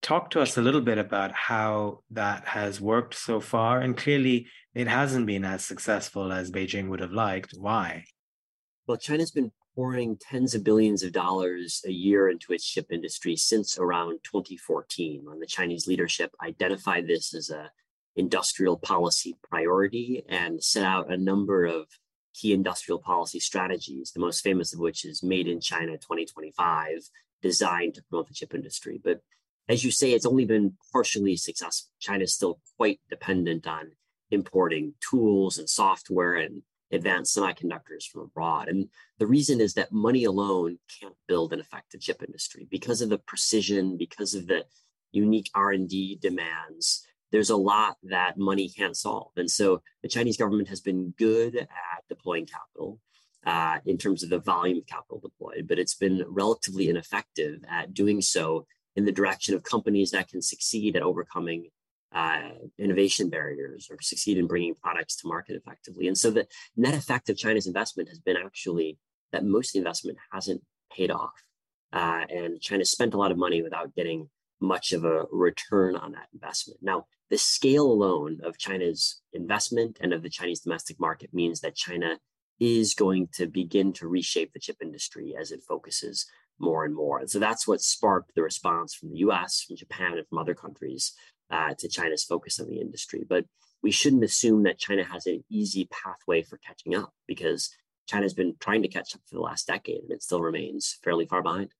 Talk 0.00 0.30
to 0.30 0.40
us 0.40 0.56
a 0.56 0.62
little 0.62 0.80
bit 0.80 0.98
about 0.98 1.32
how 1.32 2.00
that 2.10 2.46
has 2.46 2.80
worked 2.80 3.14
so 3.14 3.40
far. 3.40 3.80
And 3.80 3.96
clearly, 3.96 4.46
it 4.74 4.86
hasn't 4.86 5.26
been 5.26 5.44
as 5.44 5.64
successful 5.64 6.32
as 6.32 6.52
Beijing 6.52 6.88
would 6.88 7.00
have 7.00 7.12
liked. 7.12 7.54
Why? 7.58 8.04
Well, 8.86 8.96
China's 8.96 9.32
been 9.32 9.50
pouring 9.74 10.16
tens 10.16 10.54
of 10.54 10.64
billions 10.64 11.02
of 11.02 11.12
dollars 11.12 11.82
a 11.86 11.90
year 11.90 12.28
into 12.28 12.52
its 12.52 12.64
chip 12.64 12.86
industry 12.90 13.36
since 13.36 13.78
around 13.78 14.20
2014 14.24 15.22
when 15.24 15.40
the 15.40 15.46
Chinese 15.46 15.86
leadership 15.86 16.32
identified 16.42 17.06
this 17.06 17.34
as 17.34 17.50
a 17.50 17.70
industrial 18.16 18.76
policy 18.76 19.36
priority 19.48 20.24
and 20.28 20.62
set 20.62 20.84
out 20.84 21.12
a 21.12 21.16
number 21.16 21.64
of 21.64 21.86
key 22.34 22.52
industrial 22.52 22.98
policy 22.98 23.40
strategies, 23.40 24.10
the 24.12 24.20
most 24.20 24.42
famous 24.42 24.72
of 24.74 24.80
which 24.80 25.04
is 25.04 25.22
Made 25.22 25.48
in 25.48 25.60
China 25.60 25.92
2025, 25.92 27.08
designed 27.42 27.94
to 27.94 28.02
promote 28.04 28.28
the 28.28 28.34
chip 28.34 28.54
industry. 28.54 29.00
But 29.02 29.20
as 29.68 29.84
you 29.84 29.90
say, 29.90 30.12
it's 30.12 30.26
only 30.26 30.44
been 30.44 30.74
partially 30.92 31.36
successful. 31.36 31.90
China 32.00 32.24
is 32.24 32.34
still 32.34 32.60
quite 32.76 33.00
dependent 33.10 33.66
on 33.66 33.92
importing 34.30 34.94
tools 35.08 35.58
and 35.58 35.68
software 35.68 36.34
and 36.34 36.62
advanced 36.90 37.36
semiconductors 37.36 38.04
from 38.10 38.22
abroad. 38.22 38.68
And 38.68 38.88
the 39.18 39.26
reason 39.26 39.60
is 39.60 39.74
that 39.74 39.92
money 39.92 40.24
alone 40.24 40.78
can't 41.00 41.16
build 41.26 41.52
an 41.52 41.60
effective 41.60 42.00
chip 42.00 42.22
industry 42.22 42.66
because 42.70 43.02
of 43.02 43.10
the 43.10 43.18
precision, 43.18 43.96
because 43.98 44.34
of 44.34 44.46
the 44.46 44.64
unique 45.12 45.50
R&D 45.54 46.18
demands. 46.20 47.06
There's 47.30 47.50
a 47.50 47.56
lot 47.56 47.96
that 48.04 48.38
money 48.38 48.70
can't 48.70 48.96
solve. 48.96 49.32
And 49.36 49.50
so 49.50 49.82
the 50.02 50.08
Chinese 50.08 50.38
government 50.38 50.68
has 50.68 50.80
been 50.80 51.12
good 51.18 51.56
at 51.56 51.68
deploying 52.08 52.46
capital 52.46 53.00
uh, 53.46 53.78
in 53.86 53.98
terms 53.98 54.22
of 54.22 54.30
the 54.30 54.38
volume 54.38 54.78
of 54.78 54.86
capital 54.86 55.20
deployed, 55.20 55.66
but 55.68 55.78
it's 55.78 55.94
been 55.94 56.24
relatively 56.28 56.88
ineffective 56.88 57.60
at 57.68 57.94
doing 57.94 58.20
so 58.20 58.66
in 58.96 59.04
the 59.04 59.12
direction 59.12 59.54
of 59.54 59.62
companies 59.62 60.10
that 60.10 60.28
can 60.28 60.42
succeed 60.42 60.96
at 60.96 61.02
overcoming 61.02 61.68
uh, 62.12 62.50
innovation 62.78 63.28
barriers 63.28 63.88
or 63.90 64.00
succeed 64.00 64.38
in 64.38 64.46
bringing 64.46 64.74
products 64.74 65.16
to 65.16 65.28
market 65.28 65.56
effectively. 65.56 66.08
And 66.08 66.16
so 66.16 66.30
the 66.30 66.46
net 66.76 66.94
effect 66.94 67.28
of 67.28 67.36
China's 67.36 67.66
investment 67.66 68.08
has 68.08 68.18
been 68.18 68.36
actually 68.36 68.98
that 69.32 69.44
most 69.44 69.68
of 69.68 69.72
the 69.74 69.78
investment 69.78 70.18
hasn't 70.32 70.62
paid 70.90 71.10
off. 71.10 71.32
Uh, 71.92 72.24
and 72.28 72.60
China 72.60 72.84
spent 72.84 73.14
a 73.14 73.18
lot 73.18 73.30
of 73.30 73.38
money 73.38 73.62
without 73.62 73.94
getting 73.94 74.28
much 74.60 74.92
of 74.92 75.04
a 75.04 75.24
return 75.30 75.96
on 75.96 76.12
that 76.12 76.28
investment. 76.32 76.80
Now, 76.82 77.06
the 77.30 77.38
scale 77.38 77.86
alone 77.86 78.40
of 78.42 78.58
China's 78.58 79.20
investment 79.32 79.98
and 80.00 80.12
of 80.12 80.22
the 80.22 80.30
Chinese 80.30 80.60
domestic 80.60 80.98
market 80.98 81.32
means 81.32 81.60
that 81.60 81.74
China 81.74 82.18
is 82.60 82.94
going 82.94 83.28
to 83.34 83.46
begin 83.46 83.92
to 83.94 84.08
reshape 84.08 84.52
the 84.52 84.60
chip 84.60 84.76
industry 84.82 85.34
as 85.38 85.52
it 85.52 85.62
focuses 85.66 86.26
more 86.58 86.84
and 86.84 86.94
more. 86.94 87.18
And 87.18 87.30
so 87.30 87.38
that's 87.38 87.68
what 87.68 87.80
sparked 87.80 88.34
the 88.34 88.42
response 88.42 88.94
from 88.94 89.10
the 89.10 89.18
US, 89.18 89.62
from 89.62 89.76
Japan, 89.76 90.18
and 90.18 90.26
from 90.26 90.38
other 90.38 90.54
countries 90.54 91.12
uh, 91.50 91.74
to 91.78 91.88
China's 91.88 92.24
focus 92.24 92.58
on 92.58 92.68
the 92.68 92.80
industry. 92.80 93.24
But 93.28 93.44
we 93.82 93.90
shouldn't 93.90 94.24
assume 94.24 94.64
that 94.64 94.78
China 94.78 95.04
has 95.04 95.26
an 95.26 95.44
easy 95.48 95.88
pathway 95.90 96.42
for 96.42 96.58
catching 96.58 96.94
up 96.94 97.12
because 97.26 97.70
China's 98.06 98.34
been 98.34 98.54
trying 98.58 98.82
to 98.82 98.88
catch 98.88 99.14
up 99.14 99.20
for 99.26 99.36
the 99.36 99.40
last 99.40 99.66
decade 99.66 100.02
and 100.02 100.10
it 100.10 100.22
still 100.22 100.40
remains 100.40 100.98
fairly 101.04 101.26
far 101.26 101.42
behind. 101.42 101.70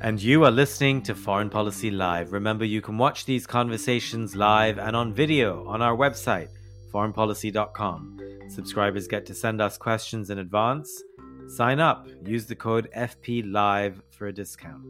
And 0.00 0.22
you 0.22 0.44
are 0.44 0.50
listening 0.50 1.02
to 1.02 1.14
Foreign 1.14 1.50
Policy 1.50 1.90
Live. 1.90 2.32
Remember, 2.32 2.64
you 2.64 2.80
can 2.80 2.98
watch 2.98 3.24
these 3.24 3.48
conversations 3.48 4.36
live 4.36 4.78
and 4.78 4.94
on 4.94 5.12
video 5.12 5.66
on 5.66 5.82
our 5.82 5.96
website, 5.96 6.50
foreignpolicy.com. 6.92 8.18
Subscribers 8.48 9.08
get 9.08 9.26
to 9.26 9.34
send 9.34 9.60
us 9.60 9.76
questions 9.78 10.30
in 10.30 10.38
advance. 10.38 11.02
Sign 11.48 11.80
up, 11.80 12.06
use 12.24 12.46
the 12.46 12.56
code 12.56 12.88
FP 12.96 13.50
Live 13.50 14.02
for 14.10 14.26
a 14.26 14.32
discount. 14.32 14.84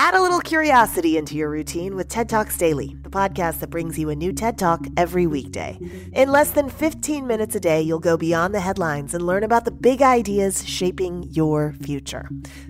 Add 0.00 0.14
a 0.14 0.22
little 0.22 0.38
curiosity 0.38 1.16
into 1.16 1.34
your 1.34 1.50
routine 1.50 1.96
with 1.96 2.06
TED 2.06 2.28
Talks 2.28 2.56
Daily, 2.56 2.96
the 3.02 3.10
podcast 3.10 3.58
that 3.58 3.68
brings 3.68 3.98
you 3.98 4.10
a 4.10 4.14
new 4.14 4.32
TED 4.32 4.56
Talk 4.56 4.86
every 4.96 5.26
weekday. 5.26 5.76
In 6.12 6.30
less 6.30 6.52
than 6.52 6.70
15 6.70 7.26
minutes 7.26 7.56
a 7.56 7.60
day, 7.60 7.82
you'll 7.82 7.98
go 7.98 8.16
beyond 8.16 8.54
the 8.54 8.60
headlines 8.60 9.12
and 9.12 9.26
learn 9.26 9.42
about 9.42 9.64
the 9.64 9.72
big 9.72 10.00
ideas 10.00 10.64
shaping 10.64 11.24
your 11.32 11.72
future. 11.82 12.28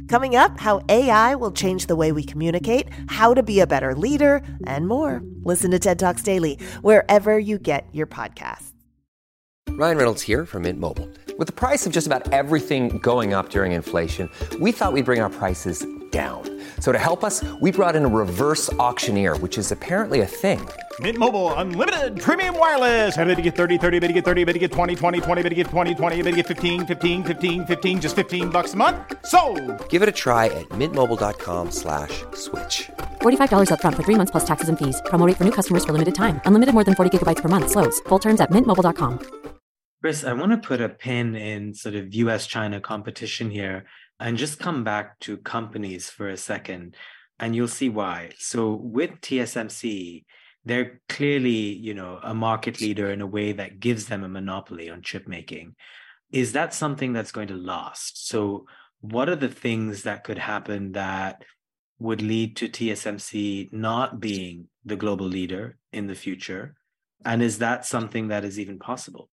Coming 0.08 0.36
up, 0.36 0.58
how 0.58 0.80
AI 0.88 1.34
will 1.34 1.52
change 1.52 1.84
the 1.84 1.96
way 1.96 2.12
we 2.12 2.24
communicate, 2.24 2.88
how 3.08 3.34
to 3.34 3.42
be 3.42 3.60
a 3.60 3.66
better 3.66 3.94
leader, 3.94 4.40
and 4.66 4.88
more. 4.88 5.22
Listen 5.42 5.70
to 5.72 5.78
TED 5.78 5.98
Talks 5.98 6.22
Daily 6.22 6.54
wherever 6.80 7.38
you 7.38 7.58
get 7.58 7.86
your 7.92 8.06
podcasts. 8.06 8.72
Ryan 9.68 9.98
Reynolds 9.98 10.22
here 10.22 10.46
from 10.46 10.62
Mint 10.62 10.80
Mobile. 10.80 11.06
With 11.36 11.46
the 11.46 11.52
price 11.52 11.84
of 11.84 11.92
just 11.92 12.06
about 12.06 12.32
everything 12.32 13.00
going 13.00 13.34
up 13.34 13.50
during 13.50 13.72
inflation, 13.72 14.30
we 14.58 14.72
thought 14.72 14.94
we'd 14.94 15.04
bring 15.04 15.20
our 15.20 15.28
prices 15.28 15.86
down. 16.10 16.42
So 16.80 16.90
to 16.90 16.98
help 16.98 17.22
us, 17.22 17.44
we 17.60 17.70
brought 17.70 17.94
in 17.94 18.04
a 18.04 18.08
reverse 18.08 18.72
auctioneer, 18.74 19.36
which 19.36 19.56
is 19.56 19.70
apparently 19.70 20.22
a 20.22 20.26
thing. 20.26 20.58
Mint 20.98 21.16
Mobile 21.16 21.54
unlimited 21.54 22.20
premium 22.20 22.58
wireless. 22.58 23.14
Have 23.14 23.28
to 23.28 23.40
get 23.40 23.54
30, 23.54 23.78
30, 23.78 24.00
bit 24.00 24.08
to 24.08 24.12
get 24.12 24.24
30, 24.24 24.44
bit 24.44 24.54
to 24.54 24.58
get 24.58 24.72
20, 24.72 24.96
20, 24.96 25.20
20, 25.20 25.42
bit 25.42 25.48
to 25.50 25.54
get 25.54 25.66
20, 25.68 25.94
20, 25.94 26.16
bit 26.22 26.30
to 26.32 26.36
get 26.38 26.46
15, 26.48 26.86
15, 26.86 27.22
15, 27.22 27.66
15 27.66 28.00
just 28.00 28.16
15 28.16 28.50
bucks 28.50 28.74
a 28.74 28.76
month. 28.76 28.96
So, 29.24 29.38
Give 29.90 30.02
it 30.02 30.08
a 30.08 30.16
try 30.24 30.46
at 30.46 30.68
mintmobile.com/switch. 30.70 32.24
slash 32.34 32.88
$45 33.20 33.68
upfront 33.70 33.94
for 33.94 34.02
3 34.02 34.16
months 34.16 34.32
plus 34.32 34.44
taxes 34.44 34.68
and 34.68 34.76
fees. 34.76 35.00
Promo 35.06 35.24
rate 35.26 35.36
for 35.36 35.44
new 35.44 35.52
customers 35.52 35.84
for 35.84 35.92
limited 35.92 36.16
time. 36.16 36.40
Unlimited 36.46 36.74
more 36.74 36.84
than 36.84 36.96
40 36.96 37.16
gigabytes 37.16 37.42
per 37.42 37.48
month 37.48 37.70
slows. 37.70 38.00
Full 38.08 38.18
terms 38.18 38.40
at 38.40 38.50
mintmobile.com. 38.50 39.38
Chris, 40.00 40.22
I 40.22 40.32
want 40.32 40.52
to 40.52 40.58
put 40.58 40.80
a 40.80 40.88
pin 40.88 41.34
in 41.34 41.74
sort 41.74 41.96
of 41.96 42.14
US 42.14 42.46
China 42.46 42.80
competition 42.80 43.50
here 43.50 43.84
and 44.20 44.36
just 44.36 44.58
come 44.58 44.84
back 44.84 45.18
to 45.20 45.36
companies 45.36 46.10
for 46.10 46.28
a 46.28 46.36
second 46.36 46.96
and 47.38 47.54
you'll 47.54 47.68
see 47.68 47.88
why. 47.88 48.30
So 48.38 48.74
with 48.74 49.20
TSMC, 49.20 50.24
they're 50.64 51.00
clearly, 51.08 51.50
you 51.50 51.94
know, 51.94 52.18
a 52.22 52.34
market 52.34 52.80
leader 52.80 53.10
in 53.10 53.20
a 53.20 53.26
way 53.26 53.52
that 53.52 53.80
gives 53.80 54.06
them 54.06 54.24
a 54.24 54.28
monopoly 54.28 54.90
on 54.90 55.02
chip 55.02 55.28
making. 55.28 55.76
Is 56.32 56.52
that 56.52 56.74
something 56.74 57.12
that's 57.12 57.32
going 57.32 57.48
to 57.48 57.54
last? 57.54 58.28
So 58.28 58.66
what 59.00 59.28
are 59.28 59.36
the 59.36 59.48
things 59.48 60.02
that 60.02 60.24
could 60.24 60.38
happen 60.38 60.92
that 60.92 61.44
would 62.00 62.20
lead 62.20 62.56
to 62.56 62.68
TSMC 62.68 63.72
not 63.72 64.20
being 64.20 64.68
the 64.84 64.96
global 64.96 65.26
leader 65.26 65.78
in 65.92 66.06
the 66.06 66.14
future? 66.14 66.74
And 67.24 67.42
is 67.42 67.58
that 67.58 67.86
something 67.86 68.28
that 68.28 68.44
is 68.44 68.58
even 68.58 68.78
possible? 68.78 69.30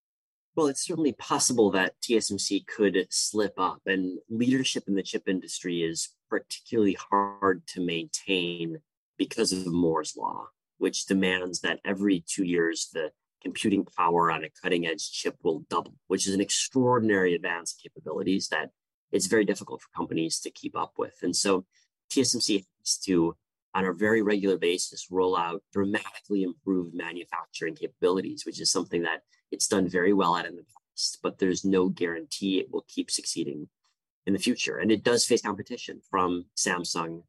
Well, 0.56 0.68
it's 0.68 0.86
certainly 0.86 1.12
possible 1.12 1.70
that 1.72 2.00
TSMC 2.02 2.66
could 2.66 3.08
slip 3.10 3.54
up, 3.58 3.82
and 3.86 4.20
leadership 4.30 4.86
in 4.88 4.96
the 4.96 5.04
chip 5.04 5.28
industry 5.28 5.84
is 5.84 6.10
particularly 6.30 6.98
hard 7.10 7.68
to 7.68 7.82
maintain 7.82 8.78
because 9.18 9.52
of 9.52 9.68
Moore's 9.68 10.16
Law, 10.16 10.48
which 10.78 11.06
demands 11.06 11.60
that 11.62 11.82
every 11.84 12.24
two 12.26 12.46
years 12.46 12.90
the 12.94 13.12
computing 13.42 13.86
power 13.98 14.32
on 14.32 14.46
a 14.46 14.50
cutting 14.64 14.88
edge 14.88 15.12
chip 15.12 15.36
will 15.44 15.66
double, 15.70 15.96
which 16.08 16.26
is 16.26 16.34
an 16.34 16.42
extraordinary 16.42 17.36
advance 17.36 17.76
in 17.76 17.90
capabilities 17.90 18.48
that 18.48 18.70
it's 19.12 19.28
very 19.28 19.46
difficult 19.46 19.82
for 19.82 19.90
companies 19.96 20.40
to 20.40 20.50
keep 20.50 20.76
up 20.78 20.94
with. 20.98 21.16
And 21.22 21.36
so 21.36 21.66
TSMC 22.12 22.64
has 22.80 22.98
to, 23.06 23.36
on 23.74 23.86
a 23.86 23.94
very 23.94 24.22
regular 24.22 24.58
basis, 24.58 25.08
roll 25.12 25.38
out 25.38 25.62
dramatically 25.74 26.44
improved 26.44 26.96
manufacturing 26.96 27.76
capabilities, 27.76 28.44
which 28.46 28.62
is 28.62 28.72
something 28.72 29.04
that 29.04 29.22
it's 29.56 29.68
done 29.68 29.88
very 29.88 30.12
well 30.12 30.36
at 30.36 30.46
in 30.46 30.58
the 30.58 30.64
past, 30.64 31.20
but 31.24 31.40
there's 31.40 31.64
no 31.64 31.88
guarantee 31.88 32.60
it 32.60 32.72
will 32.72 32.86
keep 32.90 33.10
succeeding 33.10 33.70
in 34.26 34.34
the 34.34 34.40
future. 34.40 34.78
And 34.78 34.92
it 34.92 35.04
does 35.04 35.26
face 35.26 35.42
competition 35.42 36.02
from 36.12 36.46
Samsung, 36.58 37.24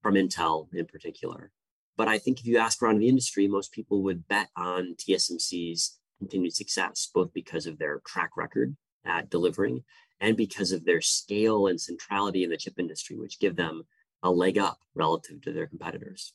from 0.00 0.14
Intel 0.14 0.68
in 0.72 0.86
particular. 0.86 1.50
But 1.96 2.06
I 2.06 2.18
think 2.18 2.38
if 2.38 2.46
you 2.46 2.58
ask 2.58 2.80
around 2.80 2.98
the 2.98 3.08
industry, 3.08 3.48
most 3.48 3.72
people 3.72 4.02
would 4.04 4.28
bet 4.28 4.48
on 4.56 4.94
TSMC's 4.96 5.98
continued 6.20 6.54
success, 6.54 7.10
both 7.12 7.34
because 7.34 7.66
of 7.66 7.78
their 7.78 8.00
track 8.06 8.36
record 8.36 8.76
at 9.04 9.28
delivering 9.28 9.82
and 10.20 10.36
because 10.36 10.70
of 10.70 10.84
their 10.84 11.00
scale 11.00 11.66
and 11.66 11.80
centrality 11.80 12.44
in 12.44 12.50
the 12.50 12.56
chip 12.56 12.78
industry, 12.78 13.16
which 13.16 13.40
give 13.40 13.56
them 13.56 13.82
a 14.22 14.30
leg 14.30 14.56
up 14.56 14.78
relative 14.94 15.42
to 15.42 15.52
their 15.52 15.66
competitors. 15.66 16.32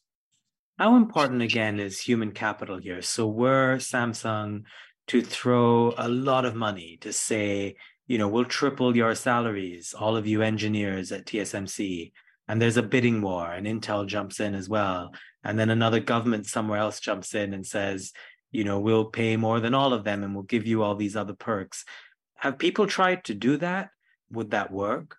How 0.77 0.97
important 0.97 1.41
again 1.41 1.79
is 1.79 2.01
human 2.01 2.33
capital 2.33 2.77
here? 2.77 3.01
So 3.01 3.27
were 3.27 3.77
Samsung 3.77 4.63
to 5.07 5.21
throw 5.21 5.93
a 5.97 6.07
lot 6.07 6.45
of 6.45 6.55
money 6.55 6.97
to 7.01 7.13
say, 7.13 7.75
you 8.07 8.17
know, 8.17 8.27
we'll 8.27 8.45
triple 8.45 8.95
your 8.95 9.15
salaries, 9.15 9.93
all 9.97 10.15
of 10.15 10.27
you 10.27 10.41
engineers 10.41 11.11
at 11.11 11.25
TSMC, 11.25 12.11
and 12.47 12.61
there's 12.61 12.77
a 12.77 12.83
bidding 12.83 13.21
war, 13.21 13.51
and 13.51 13.67
Intel 13.67 14.07
jumps 14.07 14.39
in 14.39 14.55
as 14.55 14.69
well, 14.69 15.13
and 15.43 15.59
then 15.59 15.69
another 15.69 15.99
government 15.99 16.45
somewhere 16.45 16.79
else 16.79 16.99
jumps 16.99 17.33
in 17.33 17.53
and 17.53 17.65
says, 17.65 18.13
you 18.51 18.63
know, 18.63 18.79
we'll 18.79 19.05
pay 19.05 19.35
more 19.35 19.59
than 19.59 19.73
all 19.73 19.93
of 19.93 20.03
them, 20.03 20.23
and 20.23 20.33
we'll 20.33 20.43
give 20.43 20.65
you 20.65 20.83
all 20.83 20.95
these 20.95 21.15
other 21.15 21.33
perks. 21.33 21.83
Have 22.35 22.57
people 22.57 22.87
tried 22.87 23.23
to 23.25 23.33
do 23.33 23.57
that? 23.57 23.89
Would 24.31 24.51
that 24.51 24.71
work? 24.71 25.17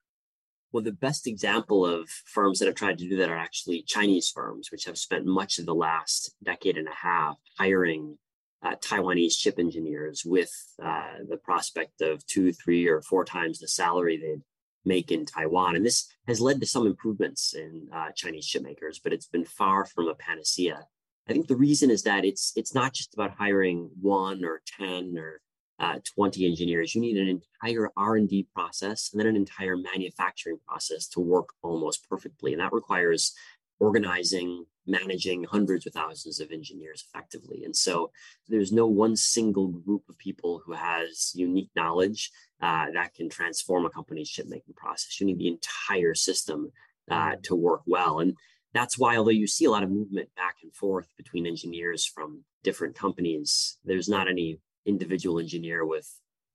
Well, 0.72 0.82
the 0.82 0.92
best 0.92 1.26
example 1.26 1.86
of 1.86 2.08
firms 2.26 2.58
that 2.58 2.66
have 2.66 2.74
tried 2.74 2.98
to 2.98 3.08
do 3.08 3.16
that 3.16 3.30
are 3.30 3.36
actually 3.36 3.82
Chinese 3.86 4.30
firms, 4.34 4.70
which 4.70 4.84
have 4.84 4.98
spent 4.98 5.24
much 5.24 5.58
of 5.58 5.66
the 5.66 5.74
last 5.74 6.34
decade 6.42 6.76
and 6.76 6.88
a 6.88 6.94
half 6.94 7.36
hiring 7.58 8.18
uh, 8.62 8.74
Taiwanese 8.76 9.38
chip 9.38 9.58
engineers 9.58 10.22
with 10.24 10.50
uh, 10.82 11.18
the 11.28 11.36
prospect 11.36 12.00
of 12.00 12.26
two, 12.26 12.52
three, 12.52 12.88
or 12.88 13.00
four 13.02 13.24
times 13.24 13.58
the 13.58 13.68
salary 13.68 14.16
they'd 14.16 14.42
make 14.84 15.10
in 15.10 15.26
Taiwan. 15.26 15.76
And 15.76 15.84
this 15.84 16.08
has 16.26 16.40
led 16.40 16.60
to 16.60 16.66
some 16.66 16.86
improvements 16.86 17.54
in 17.54 17.88
uh, 17.94 18.08
Chinese 18.14 18.46
chip 18.46 18.62
makers, 18.62 19.00
but 19.02 19.12
it's 19.12 19.26
been 19.26 19.44
far 19.44 19.84
from 19.84 20.08
a 20.08 20.14
panacea. 20.14 20.86
I 21.28 21.32
think 21.32 21.46
the 21.46 21.56
reason 21.56 21.90
is 21.90 22.02
that 22.04 22.24
it's 22.24 22.52
it's 22.56 22.74
not 22.74 22.94
just 22.94 23.12
about 23.12 23.36
hiring 23.36 23.90
one 24.00 24.44
or 24.44 24.62
ten 24.78 25.16
or 25.18 25.42
uh, 25.80 25.98
20 26.14 26.44
engineers. 26.46 26.94
You 26.94 27.00
need 27.00 27.16
an 27.16 27.40
entire 27.62 27.90
R&D 27.96 28.48
process 28.54 29.10
and 29.12 29.20
then 29.20 29.28
an 29.28 29.36
entire 29.36 29.76
manufacturing 29.76 30.58
process 30.66 31.06
to 31.08 31.20
work 31.20 31.50
almost 31.62 32.08
perfectly. 32.08 32.52
And 32.52 32.60
that 32.60 32.72
requires 32.72 33.34
organizing, 33.80 34.64
managing 34.86 35.44
hundreds 35.44 35.86
of 35.86 35.92
thousands 35.92 36.40
of 36.40 36.50
engineers 36.50 37.04
effectively. 37.06 37.64
And 37.64 37.74
so 37.74 38.10
there's 38.48 38.72
no 38.72 38.86
one 38.86 39.16
single 39.16 39.68
group 39.68 40.02
of 40.08 40.18
people 40.18 40.62
who 40.64 40.72
has 40.72 41.32
unique 41.34 41.70
knowledge 41.76 42.30
uh, 42.60 42.86
that 42.92 43.14
can 43.14 43.28
transform 43.28 43.86
a 43.86 43.90
company's 43.90 44.30
chip 44.30 44.46
making 44.48 44.74
process. 44.74 45.20
You 45.20 45.26
need 45.26 45.38
the 45.38 45.48
entire 45.48 46.14
system 46.14 46.72
uh, 47.10 47.36
to 47.44 47.54
work 47.54 47.82
well. 47.86 48.20
And 48.20 48.34
that's 48.74 48.98
why, 48.98 49.16
although 49.16 49.30
you 49.30 49.46
see 49.46 49.64
a 49.64 49.70
lot 49.70 49.82
of 49.82 49.90
movement 49.90 50.28
back 50.36 50.56
and 50.62 50.74
forth 50.74 51.08
between 51.16 51.46
engineers 51.46 52.04
from 52.04 52.44
different 52.62 52.94
companies, 52.94 53.78
there's 53.84 54.08
not 54.08 54.28
any 54.28 54.60
individual 54.86 55.38
engineer 55.38 55.86
with 55.86 56.08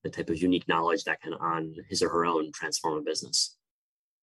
the 0.04 0.10
type 0.10 0.30
of 0.30 0.42
unique 0.42 0.68
knowledge 0.68 1.06
that 1.06 1.22
can, 1.22 1.34
on 1.34 1.76
his 1.90 2.04
or 2.04 2.10
her 2.10 2.26
own, 2.26 2.52
transform 2.52 2.98
a 2.98 3.02
business. 3.02 3.58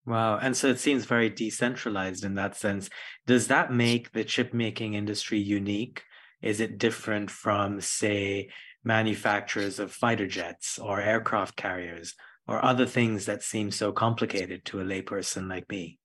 Wow. 0.06 0.38
And 0.38 0.56
so 0.56 0.68
it 0.68 0.78
seems 0.78 1.04
very 1.04 1.28
decentralized 1.28 2.24
in 2.24 2.34
that 2.34 2.56
sense. 2.56 2.88
Does 3.26 3.48
that 3.48 3.72
make 3.72 4.12
the 4.12 4.24
chip 4.24 4.54
making 4.54 4.94
industry 4.94 5.38
unique? 5.38 6.02
Is 6.42 6.60
it 6.60 6.78
different 6.78 7.30
from, 7.30 7.80
say, 7.80 8.48
manufacturers 8.82 9.78
of 9.78 9.92
fighter 9.92 10.26
jets 10.26 10.78
or 10.78 11.00
aircraft 11.00 11.56
carriers 11.56 12.14
or 12.48 12.64
other 12.64 12.86
things 12.86 13.26
that 13.26 13.42
seem 13.42 13.70
so 13.70 13.92
complicated 13.92 14.64
to 14.64 14.80
a 14.80 14.84
layperson 14.84 15.48
like 15.48 15.68
me? 15.68 15.98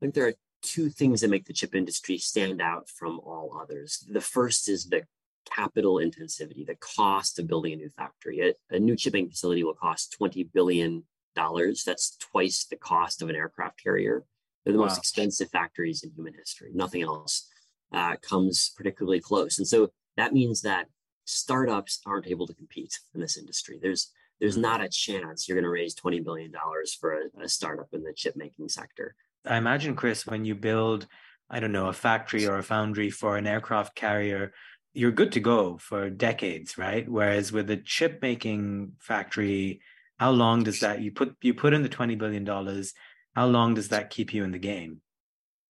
I 0.00 0.06
think 0.06 0.14
there 0.14 0.28
are 0.28 0.34
two 0.62 0.88
things 0.88 1.20
that 1.20 1.30
make 1.30 1.44
the 1.44 1.52
chip 1.52 1.74
industry 1.74 2.18
stand 2.18 2.60
out 2.60 2.88
from 2.88 3.20
all 3.20 3.58
others. 3.62 4.04
The 4.10 4.20
first 4.20 4.68
is 4.68 4.86
the 4.86 5.02
capital 5.44 5.96
intensivity, 5.96 6.66
the 6.66 6.76
cost 6.76 7.38
of 7.38 7.46
building 7.46 7.74
a 7.74 7.76
new 7.76 7.90
factory. 7.90 8.40
A, 8.40 8.74
a 8.74 8.78
new 8.78 8.96
chipping 8.96 9.28
facility 9.28 9.62
will 9.62 9.74
cost 9.74 10.16
$20 10.18 10.50
billion. 10.52 11.04
That's 11.34 12.16
twice 12.16 12.64
the 12.64 12.76
cost 12.76 13.22
of 13.22 13.28
an 13.28 13.36
aircraft 13.36 13.82
carrier. 13.82 14.24
They're 14.64 14.72
the 14.72 14.78
wow. 14.78 14.86
most 14.86 14.98
expensive 14.98 15.50
factories 15.50 16.02
in 16.02 16.10
human 16.12 16.34
history. 16.34 16.70
Nothing 16.74 17.02
else 17.02 17.48
uh, 17.92 18.16
comes 18.16 18.72
particularly 18.76 19.20
close. 19.20 19.58
And 19.58 19.66
so 19.68 19.90
that 20.16 20.32
means 20.32 20.62
that 20.62 20.86
startups 21.24 22.00
aren't 22.06 22.26
able 22.26 22.46
to 22.46 22.54
compete 22.54 22.98
in 23.14 23.20
this 23.20 23.36
industry. 23.36 23.78
There's 23.80 24.10
there's 24.40 24.56
not 24.56 24.82
a 24.82 24.88
chance 24.88 25.48
you're 25.48 25.54
going 25.54 25.62
to 25.62 25.70
raise 25.70 25.94
$20 25.94 26.22
billion 26.24 26.52
for 27.00 27.14
a, 27.14 27.44
a 27.44 27.48
startup 27.48 27.86
in 27.92 28.02
the 28.02 28.12
chip 28.12 28.34
making 28.36 28.68
sector. 28.68 29.14
I 29.46 29.56
imagine, 29.56 29.94
Chris, 29.94 30.26
when 30.26 30.44
you 30.44 30.54
build, 30.56 31.06
I 31.48 31.60
don't 31.60 31.72
know, 31.72 31.86
a 31.86 31.92
factory 31.92 32.46
or 32.46 32.58
a 32.58 32.62
foundry 32.62 33.10
for 33.10 33.36
an 33.36 33.46
aircraft 33.46 33.94
carrier, 33.94 34.52
you're 34.92 35.12
good 35.12 35.32
to 35.32 35.40
go 35.40 35.78
for 35.78 36.10
decades, 36.10 36.76
right? 36.76 37.08
Whereas 37.08 37.52
with 37.52 37.70
a 37.70 37.76
chip 37.76 38.20
making 38.22 38.92
factory, 38.98 39.80
how 40.18 40.30
long 40.30 40.62
does 40.62 40.80
that 40.80 41.00
you 41.00 41.12
put 41.12 41.36
you 41.42 41.54
put 41.54 41.74
in 41.74 41.82
the 41.82 41.88
20 41.88 42.14
billion 42.14 42.44
dollars? 42.44 42.92
How 43.34 43.46
long 43.46 43.74
does 43.74 43.88
that 43.88 44.10
keep 44.10 44.32
you 44.32 44.44
in 44.44 44.52
the 44.52 44.58
game? 44.58 45.00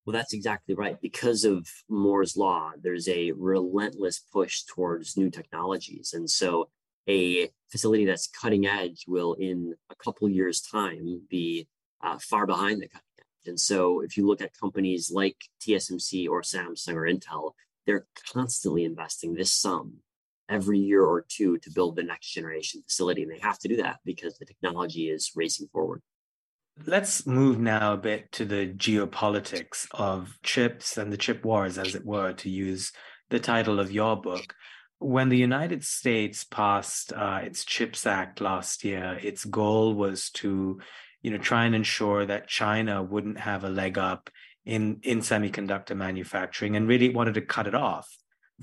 Well, 0.05 0.13
that's 0.13 0.35
exactly 0.35 0.75
right. 0.75 1.01
Because 1.01 1.45
of 1.45 1.67
Moore's 1.89 2.37
law, 2.37 2.73
there's 2.81 3.09
a 3.09 3.33
relentless 3.33 4.21
push 4.33 4.63
towards 4.65 5.17
new 5.17 5.31
technologies. 5.31 6.13
And 6.13 6.29
so 6.29 6.69
a 7.09 7.49
facility 7.71 8.05
that's 8.05 8.29
cutting 8.29 8.67
edge 8.67 9.05
will 9.09 9.33
in 9.35 9.75
a 9.91 9.95
couple 9.95 10.29
years 10.29 10.61
time 10.61 11.23
be 11.31 11.67
uh, 12.03 12.19
far 12.19 12.47
behind 12.47 12.83
the 12.83 12.89
cutting 12.89 13.07
edge. 13.19 13.49
And 13.49 13.61
so 13.61 14.01
if 14.01 14.19
you 14.19 14.27
look 14.27 14.43
at 14.43 14.59
companies 14.59 15.11
like 15.11 15.37
TSMC 15.63 16.29
or 16.29 16.43
Samsung 16.43 16.95
or 16.95 17.09
Intel, 17.09 17.53
they're 17.87 18.07
constantly 18.31 18.85
investing 18.85 19.35
this 19.35 19.53
sum 19.53 19.95
every 20.49 20.79
year 20.79 21.03
or 21.03 21.25
two 21.29 21.59
to 21.59 21.71
build 21.71 21.97
the 21.97 22.03
next 22.03 22.33
generation 22.33 22.83
facility. 22.83 23.23
And 23.23 23.33
they 23.33 23.39
have 23.39 23.59
to 23.61 23.69
do 23.69 23.77
that 23.77 24.01
because 24.05 24.39
the 24.39 24.47
technology 24.47 25.09
is 25.09 25.33
racing 25.35 25.69
forward. 25.73 26.03
Let's 26.87 27.27
move 27.27 27.59
now 27.61 27.93
a 27.93 27.97
bit 27.97 28.33
to 28.33 28.45
the 28.45 28.67
geopolitics 28.67 29.87
of 29.93 30.39
chips 30.43 30.99
and 30.99 31.13
the 31.13 31.17
chip 31.17 31.45
wars, 31.45 31.79
as 31.79 31.95
it 31.95 32.05
were, 32.05 32.33
to 32.33 32.51
use 32.51 32.93
the 33.31 33.39
title 33.39 33.79
of 33.79 33.93
your 33.93 34.21
book. 34.21 34.55
When 34.99 35.29
the 35.29 35.39
United 35.39 35.85
States 35.85 36.45
passed 36.45 37.13
uh, 37.13 37.41
its 37.43 37.65
CHIPS 37.65 38.07
Act 38.07 38.41
last 38.41 38.85
year, 38.85 39.19
its 39.23 39.45
goal 39.45 39.95
was 39.95 40.31
to, 40.31 40.81
you 41.23 41.31
know, 41.31 41.39
try 41.39 41.65
and 41.65 41.75
ensure 41.75 42.27
that 42.27 42.49
China 42.49 43.03
wouldn't 43.03 43.39
have 43.39 43.63
a 43.63 43.71
leg 43.71 43.97
up 43.97 44.31
in 44.65 44.99
in 45.03 45.21
semiconductor 45.21 45.97
manufacturing 45.97 46.75
and 46.75 46.89
really 46.89 47.11
wanted 47.11 47.35
to 47.35 47.43
cut 47.43 47.67
it 47.67 47.75
off 47.75 48.09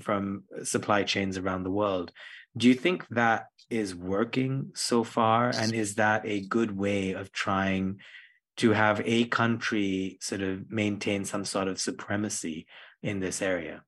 from 0.00 0.44
supply 0.62 1.02
chains 1.02 1.38
around 1.38 1.64
the 1.64 1.70
world. 1.70 2.12
Do 2.56 2.68
you 2.68 2.74
think 2.74 3.06
that 3.08 3.46
is 3.70 3.94
working 3.94 4.72
so 4.74 5.04
far? 5.04 5.50
And 5.54 5.72
is 5.72 5.94
that 5.94 6.22
a 6.24 6.40
good 6.40 6.76
way 6.76 7.12
of 7.12 7.32
trying 7.32 8.00
to 8.58 8.72
have 8.72 9.00
a 9.04 9.24
country 9.24 10.18
sort 10.20 10.42
of 10.42 10.70
maintain 10.70 11.24
some 11.24 11.44
sort 11.44 11.68
of 11.68 11.80
supremacy 11.80 12.66
in 13.02 13.20
this 13.20 13.40
area? 13.40 13.82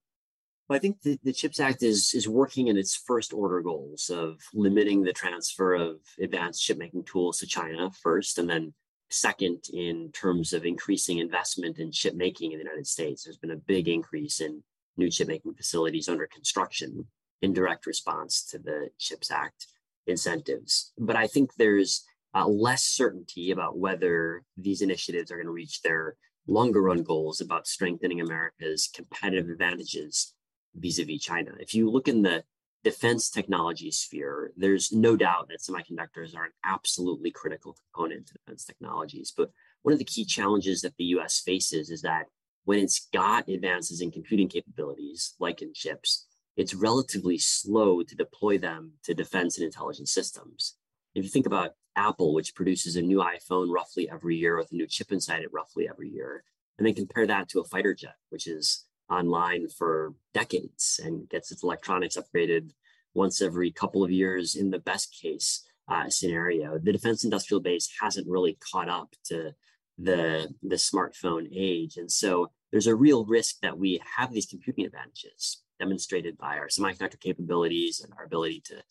Well, 0.68 0.78
I 0.78 0.80
think 0.80 1.02
the, 1.02 1.18
the 1.22 1.32
CHIPS 1.34 1.60
Act 1.60 1.82
is, 1.82 2.14
is 2.14 2.26
working 2.26 2.68
in 2.68 2.78
its 2.78 2.96
first 2.96 3.34
order 3.34 3.60
goals 3.60 4.08
of 4.08 4.40
limiting 4.54 5.02
the 5.02 5.12
transfer 5.12 5.74
of 5.74 5.96
advanced 6.18 6.62
chip 6.62 6.78
making 6.78 7.04
tools 7.04 7.38
to 7.38 7.46
China 7.46 7.90
first, 8.02 8.38
and 8.38 8.48
then 8.48 8.72
second 9.10 9.64
in 9.72 10.10
terms 10.12 10.54
of 10.54 10.64
increasing 10.64 11.18
investment 11.18 11.78
in 11.78 11.92
chip 11.92 12.14
making 12.14 12.52
in 12.52 12.58
the 12.58 12.64
United 12.64 12.86
States. 12.86 13.24
There's 13.24 13.36
been 13.36 13.50
a 13.50 13.56
big 13.56 13.88
increase 13.88 14.40
in 14.40 14.62
new 14.96 15.10
chip 15.10 15.28
making 15.28 15.54
facilities 15.54 16.08
under 16.08 16.26
construction 16.26 17.06
in 17.42 17.52
direct 17.52 17.86
response 17.86 18.44
to 18.44 18.58
the 18.58 18.88
CHIPS 18.98 19.30
Act 19.30 19.66
incentives. 20.06 20.92
But 20.98 21.16
I 21.16 21.26
think 21.26 21.54
there's 21.54 22.04
uh, 22.34 22.46
less 22.46 22.82
certainty 22.82 23.50
about 23.50 23.78
whether 23.78 24.42
these 24.56 24.82
initiatives 24.82 25.30
are 25.30 25.36
going 25.36 25.46
to 25.46 25.52
reach 25.52 25.82
their 25.82 26.16
longer 26.46 26.82
run 26.82 27.02
goals 27.02 27.40
about 27.40 27.66
strengthening 27.66 28.20
America's 28.20 28.90
competitive 28.94 29.48
advantages 29.48 30.34
vis 30.74 30.98
a 30.98 31.04
vis 31.04 31.22
China. 31.22 31.52
If 31.58 31.74
you 31.74 31.90
look 31.90 32.08
in 32.08 32.22
the 32.22 32.44
defense 32.82 33.30
technology 33.30 33.90
sphere, 33.90 34.52
there's 34.56 34.92
no 34.92 35.16
doubt 35.16 35.48
that 35.48 35.60
semiconductors 35.60 36.36
are 36.36 36.44
an 36.44 36.52
absolutely 36.64 37.30
critical 37.30 37.76
component 37.92 38.26
to 38.26 38.34
defense 38.34 38.64
technologies. 38.64 39.32
But 39.34 39.50
one 39.82 39.92
of 39.92 39.98
the 39.98 40.04
key 40.04 40.24
challenges 40.24 40.82
that 40.82 40.96
the 40.98 41.04
US 41.16 41.40
faces 41.40 41.90
is 41.90 42.02
that 42.02 42.26
when 42.64 42.78
it's 42.78 43.08
got 43.12 43.48
advances 43.48 44.00
in 44.00 44.10
computing 44.10 44.48
capabilities, 44.48 45.34
like 45.38 45.62
in 45.62 45.72
chips, 45.74 46.26
it's 46.56 46.74
relatively 46.74 47.38
slow 47.38 48.02
to 48.02 48.14
deploy 48.14 48.58
them 48.58 48.92
to 49.04 49.14
defense 49.14 49.58
and 49.58 49.64
intelligence 49.64 50.12
systems. 50.12 50.76
If 51.14 51.24
you 51.24 51.30
think 51.30 51.46
about 51.46 51.72
Apple, 51.96 52.34
which 52.34 52.54
produces 52.54 52.96
a 52.96 53.02
new 53.02 53.18
iPhone 53.18 53.72
roughly 53.72 54.08
every 54.10 54.36
year 54.36 54.56
with 54.56 54.72
a 54.72 54.76
new 54.76 54.86
chip 54.86 55.12
inside 55.12 55.42
it 55.42 55.52
roughly 55.52 55.88
every 55.88 56.08
year, 56.08 56.44
and 56.78 56.86
then 56.86 56.94
compare 56.94 57.26
that 57.26 57.48
to 57.50 57.60
a 57.60 57.64
fighter 57.64 57.94
jet, 57.94 58.16
which 58.30 58.46
is 58.46 58.84
online 59.10 59.68
for 59.68 60.14
decades 60.32 61.00
and 61.04 61.28
gets 61.28 61.52
its 61.52 61.62
electronics 61.62 62.16
upgraded 62.16 62.70
once 63.14 63.40
every 63.40 63.70
couple 63.70 64.02
of 64.02 64.10
years 64.10 64.56
in 64.56 64.70
the 64.70 64.78
best 64.78 65.16
case 65.20 65.64
uh, 65.88 66.08
scenario. 66.08 66.78
The 66.78 66.92
defense 66.92 67.22
industrial 67.22 67.60
base 67.60 67.88
hasn't 68.00 68.26
really 68.26 68.58
caught 68.72 68.88
up 68.88 69.14
to 69.26 69.54
the, 69.98 70.48
the 70.62 70.76
smartphone 70.76 71.48
age. 71.54 71.96
And 71.96 72.10
so 72.10 72.50
there's 72.72 72.86
a 72.86 72.94
real 72.94 73.24
risk 73.24 73.56
that 73.62 73.78
we 73.78 74.00
have 74.16 74.32
these 74.32 74.46
computing 74.46 74.84
advantages 74.84 75.62
demonstrated 75.78 76.36
by 76.38 76.58
our 76.58 76.68
semiconductor 76.68 77.20
capabilities 77.20 78.00
and 78.00 78.12
our 78.18 78.24
ability 78.24 78.62
to 78.66 78.82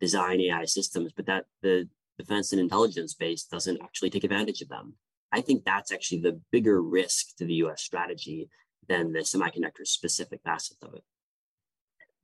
design 0.00 0.40
AI 0.40 0.64
systems, 0.64 1.12
but 1.14 1.26
that 1.26 1.46
the 1.62 1.88
defense 2.18 2.52
and 2.52 2.60
intelligence 2.60 3.14
base 3.14 3.44
doesn't 3.44 3.82
actually 3.82 4.10
take 4.10 4.24
advantage 4.24 4.60
of 4.60 4.68
them. 4.68 4.94
I 5.32 5.40
think 5.40 5.64
that's 5.64 5.92
actually 5.92 6.22
the 6.22 6.40
bigger 6.50 6.82
risk 6.82 7.36
to 7.36 7.44
the 7.44 7.54
US 7.54 7.82
strategy 7.82 8.48
than 8.88 9.12
the 9.12 9.20
semiconductor 9.20 9.86
specific 9.86 10.40
facet 10.44 10.78
of 10.82 10.94
it. 10.94 11.04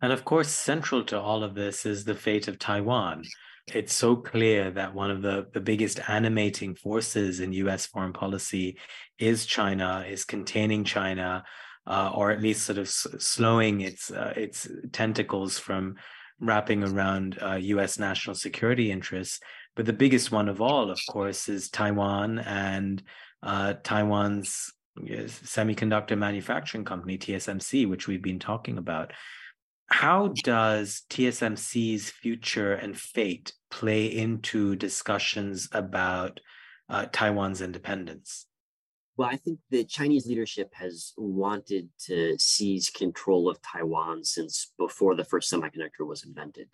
And 0.00 0.12
of 0.12 0.24
course, 0.24 0.48
central 0.48 1.04
to 1.04 1.20
all 1.20 1.44
of 1.44 1.54
this 1.54 1.86
is 1.86 2.04
the 2.04 2.14
fate 2.14 2.48
of 2.48 2.58
Taiwan. 2.58 3.24
It's 3.68 3.94
so 3.94 4.16
clear 4.16 4.70
that 4.72 4.94
one 4.94 5.10
of 5.10 5.22
the, 5.22 5.46
the 5.52 5.60
biggest 5.60 5.98
animating 6.08 6.74
forces 6.74 7.40
in 7.40 7.52
US 7.54 7.86
foreign 7.86 8.12
policy 8.12 8.78
is 9.18 9.46
China, 9.46 10.04
is 10.06 10.24
containing 10.24 10.84
China, 10.84 11.44
uh, 11.86 12.10
or 12.14 12.30
at 12.30 12.42
least 12.42 12.66
sort 12.66 12.78
of 12.78 12.86
s- 12.86 13.06
slowing 13.18 13.80
its 13.80 14.10
uh, 14.10 14.32
its 14.36 14.68
tentacles 14.92 15.58
from 15.58 15.96
wrapping 16.40 16.82
around 16.82 17.38
uh, 17.40 17.54
U.S. 17.54 17.98
national 17.98 18.36
security 18.36 18.90
interests. 18.90 19.40
But 19.76 19.86
the 19.86 19.92
biggest 19.92 20.30
one 20.30 20.48
of 20.48 20.60
all, 20.60 20.90
of 20.90 21.00
course, 21.08 21.48
is 21.48 21.70
Taiwan 21.70 22.38
and 22.40 23.02
uh, 23.42 23.74
Taiwan's 23.82 24.72
semiconductor 24.98 26.16
manufacturing 26.16 26.84
company 26.84 27.18
TSMC, 27.18 27.88
which 27.88 28.06
we've 28.06 28.22
been 28.22 28.38
talking 28.38 28.78
about. 28.78 29.12
How 29.86 30.28
does 30.28 31.02
TSMC's 31.10 32.10
future 32.10 32.72
and 32.72 32.98
fate 32.98 33.52
play 33.70 34.06
into 34.06 34.76
discussions 34.76 35.68
about 35.72 36.40
uh, 36.88 37.06
Taiwan's 37.12 37.60
independence? 37.60 38.46
Well, 39.16 39.28
I 39.28 39.36
think 39.36 39.60
the 39.70 39.84
Chinese 39.84 40.26
leadership 40.26 40.74
has 40.74 41.12
wanted 41.16 41.88
to 42.06 42.36
seize 42.38 42.90
control 42.90 43.48
of 43.48 43.62
Taiwan 43.62 44.24
since 44.24 44.72
before 44.76 45.14
the 45.14 45.24
first 45.24 45.52
semiconductor 45.52 46.06
was 46.06 46.24
invented. 46.24 46.68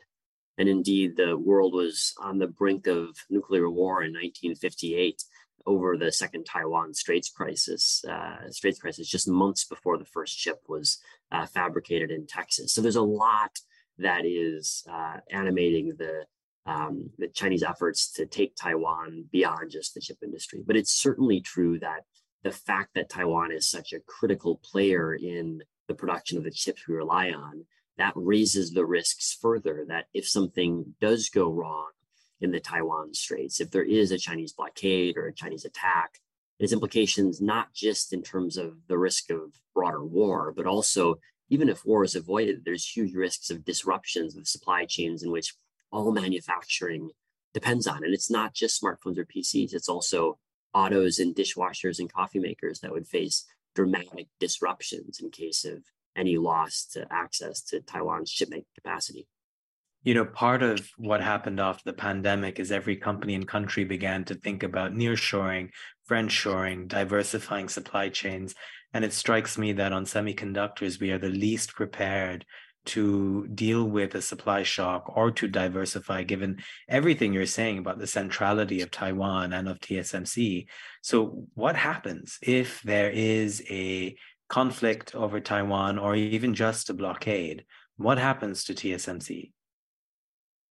And 0.57 0.69
indeed, 0.69 1.17
the 1.17 1.37
world 1.37 1.75
was 1.75 2.15
on 2.19 2.39
the 2.39 2.47
brink 2.47 2.87
of 2.87 3.17
nuclear 3.29 3.69
war 3.71 4.03
in 4.03 4.13
1958 4.13 5.23
over 5.67 5.97
the 5.97 6.11
second 6.13 6.45
Taiwan 6.45 6.95
Straits 6.95 7.29
crisis. 7.29 8.05
Uh, 8.09 8.51
Straits 8.51 8.79
crisis 8.79 9.09
just 9.09 9.29
months 9.29 9.65
before 9.65 9.99
the 9.99 10.05
first 10.07 10.39
chip 10.39 10.63
was 10.69 10.99
uh, 11.33 11.47
fabricated 11.47 12.11
in 12.11 12.27
Texas. 12.27 12.73
So 12.73 12.81
there's 12.81 12.97
a 12.97 13.03
lot 13.03 13.59
that 13.99 14.25
is 14.25 14.85
uh, 14.91 15.19
animating 15.31 15.95
the 15.99 16.25
um, 16.67 17.11
the 17.19 17.29
Chinese 17.29 17.63
efforts 17.63 18.13
to 18.13 18.27
take 18.27 18.55
Taiwan 18.55 19.25
beyond 19.33 19.71
just 19.71 19.95
the 19.95 20.01
chip 20.01 20.19
industry. 20.23 20.63
But 20.65 20.77
it's 20.77 20.93
certainly 20.93 21.41
true 21.41 21.79
that 21.81 22.05
the 22.43 22.51
fact 22.51 22.91
that 22.95 23.09
Taiwan 23.09 23.51
is 23.51 23.69
such 23.69 23.93
a 23.93 24.01
critical 24.01 24.61
player 24.63 25.15
in 25.15 25.63
the 25.89 25.95
production 25.95 26.39
of 26.39 26.45
the 26.45 26.51
chips 26.51 26.87
we 26.87 26.95
rely 26.95 27.31
on, 27.31 27.65
that 27.99 28.13
raises 28.15 28.71
the 28.71 28.87
risks 28.87 29.37
further 29.41 29.85
that 29.89 30.07
if 30.15 30.29
something 30.29 30.95
does 31.01 31.29
go 31.29 31.51
wrong 31.51 31.91
in 32.41 32.51
the 32.51 32.61
Taiwan 32.61 33.15
Straits, 33.15 33.61
if 33.61 33.71
there 33.71 33.83
is 33.83 34.11
a 34.11 34.19
Chinese 34.19 34.53
blockade 34.53 35.17
or 35.17 35.27
a 35.27 35.35
Chinese 35.35 35.65
attack, 35.65 36.21
it 36.61 36.65
has 36.65 36.75
implications 36.75 37.41
not 37.41 37.73
just 37.73 38.13
in 38.13 38.23
terms 38.23 38.59
of 38.59 38.87
the 38.87 38.99
risk 38.99 39.31
of 39.31 39.59
broader 39.75 40.05
war, 40.05 40.53
but 40.55 40.67
also 40.67 41.15
even 41.49 41.71
if 41.71 41.87
war 41.87 42.05
is 42.05 42.15
avoided, 42.15 42.67
there's 42.67 42.87
huge 42.87 43.15
risks 43.15 43.49
of 43.49 43.65
disruptions 43.65 44.37
of 44.37 44.47
supply 44.47 44.85
chains 44.85 45.23
in 45.23 45.33
which 45.33 45.55
all 45.91 46.13
manufacturing 46.13 47.13
depends 47.55 47.87
on. 47.87 48.05
And 48.05 48.13
it's 48.13 48.31
not 48.31 48.53
just 48.53 48.81
smartphones 48.81 49.17
or 49.17 49.25
PCs, 49.25 49.73
it's 49.73 49.89
also 49.89 50.39
autos 50.75 51.19
and 51.19 51.35
dishwashers 51.35 51.99
and 51.99 52.13
coffee 52.13 52.39
makers 52.39 52.81
that 52.81 52.93
would 52.93 53.09
face 53.09 53.47
dramatic 53.75 54.29
disruptions 54.39 55.19
in 55.19 55.31
case 55.31 55.65
of 55.65 55.83
any 56.15 56.37
loss 56.37 56.85
to 56.93 57.07
access 57.11 57.63
to 57.63 57.81
Taiwan's 57.81 58.31
shipment 58.31 58.67
capacity. 58.75 59.27
You 60.03 60.15
know, 60.15 60.25
part 60.25 60.63
of 60.63 60.89
what 60.97 61.21
happened 61.21 61.61
after 61.61 61.83
the 61.85 61.97
pandemic 61.97 62.59
is 62.59 62.73
every 62.73 62.97
company 62.97 63.35
and 63.35 63.47
country 63.47 63.85
began 63.85 64.25
to 64.25 64.35
think 64.35 64.63
about 64.63 64.95
nearshoring, 64.95 65.71
friendshoring, 66.09 66.89
diversifying 66.89 67.69
supply 67.69 68.09
chains. 68.09 68.55
And 68.95 69.05
it 69.05 69.13
strikes 69.13 69.59
me 69.59 69.75
that 69.75 69.93
on 69.93 70.07
semiconductors, 70.07 70.99
we 71.01 71.11
are 71.11 71.19
the 71.19 71.29
least 71.29 71.75
prepared 71.75 72.47
to 72.87 73.47
deal 73.49 73.85
with 73.85 74.15
a 74.15 74.23
supply 74.23 74.63
shock 74.63 75.13
or 75.15 75.31
to 75.33 75.47
diversify, 75.47 76.23
given 76.23 76.63
everything 76.89 77.35
you're 77.35 77.45
saying 77.45 77.77
about 77.77 77.99
the 77.99 78.07
centrality 78.07 78.81
of 78.81 78.91
Taiwan 78.91 79.53
and 79.53 79.69
of 79.69 79.81
TSMC. 79.81 80.67
So, 81.03 81.47
what 81.55 81.77
happens 81.77 82.39
if 82.43 82.81
there 82.83 83.11
is 83.11 83.63
a 83.69 84.17
conflict 84.49 85.15
over 85.15 85.41
Taiwan 85.41 85.99
or 85.99 86.17
even 86.17 86.55
just 86.55 86.89
a 86.89 86.95
blockade? 86.95 87.67
What 87.99 88.17
happens 88.17 88.65
to 88.65 88.75
TSMC? 88.75 89.53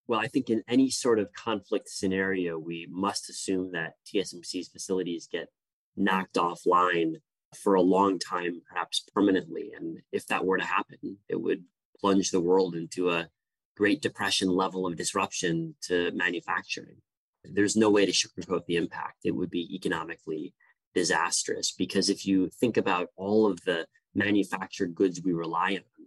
Well, 0.10 0.20
I 0.20 0.28
think 0.28 0.50
in 0.50 0.64
any 0.68 0.90
sort 0.90 1.20
of 1.20 1.32
conflict 1.34 1.88
scenario, 1.88 2.58
we 2.58 2.88
must 2.90 3.30
assume 3.30 3.74
that 3.74 3.94
TSMC's 4.08 4.68
facilities 4.68 5.30
get 5.32 5.50
knocked 5.96 6.34
offline 6.34 7.18
for 7.56 7.76
a 7.76 7.84
long 7.84 8.18
time, 8.18 8.64
perhaps 8.68 9.06
permanently. 9.14 9.70
And 9.78 10.00
if 10.12 10.26
that 10.26 10.44
were 10.44 10.58
to 10.58 10.66
happen, 10.66 11.18
it 11.30 11.40
would 11.40 11.64
plunge 12.02 12.32
the 12.32 12.42
world 12.42 12.74
into 12.74 13.12
a 13.12 13.30
Great 13.78 14.02
Depression 14.02 14.50
level 14.50 14.88
of 14.88 14.98
disruption 14.98 15.76
to 15.82 16.10
manufacturing. 16.16 16.98
There's 17.44 17.76
no 17.76 17.92
way 17.92 18.08
to 18.08 18.12
sugarcoat 18.12 18.66
the 18.66 18.78
impact. 18.78 19.18
It 19.26 19.36
would 19.36 19.52
be 19.52 19.76
economically 19.76 20.56
disastrous 20.96 21.72
because 21.72 22.10
if 22.10 22.26
you 22.26 22.50
think 22.60 22.78
about 22.78 23.10
all 23.16 23.46
of 23.46 23.62
the 23.64 23.86
manufactured 24.16 24.96
goods 24.96 25.22
we 25.22 25.34
rely 25.34 25.74
on, 25.74 25.99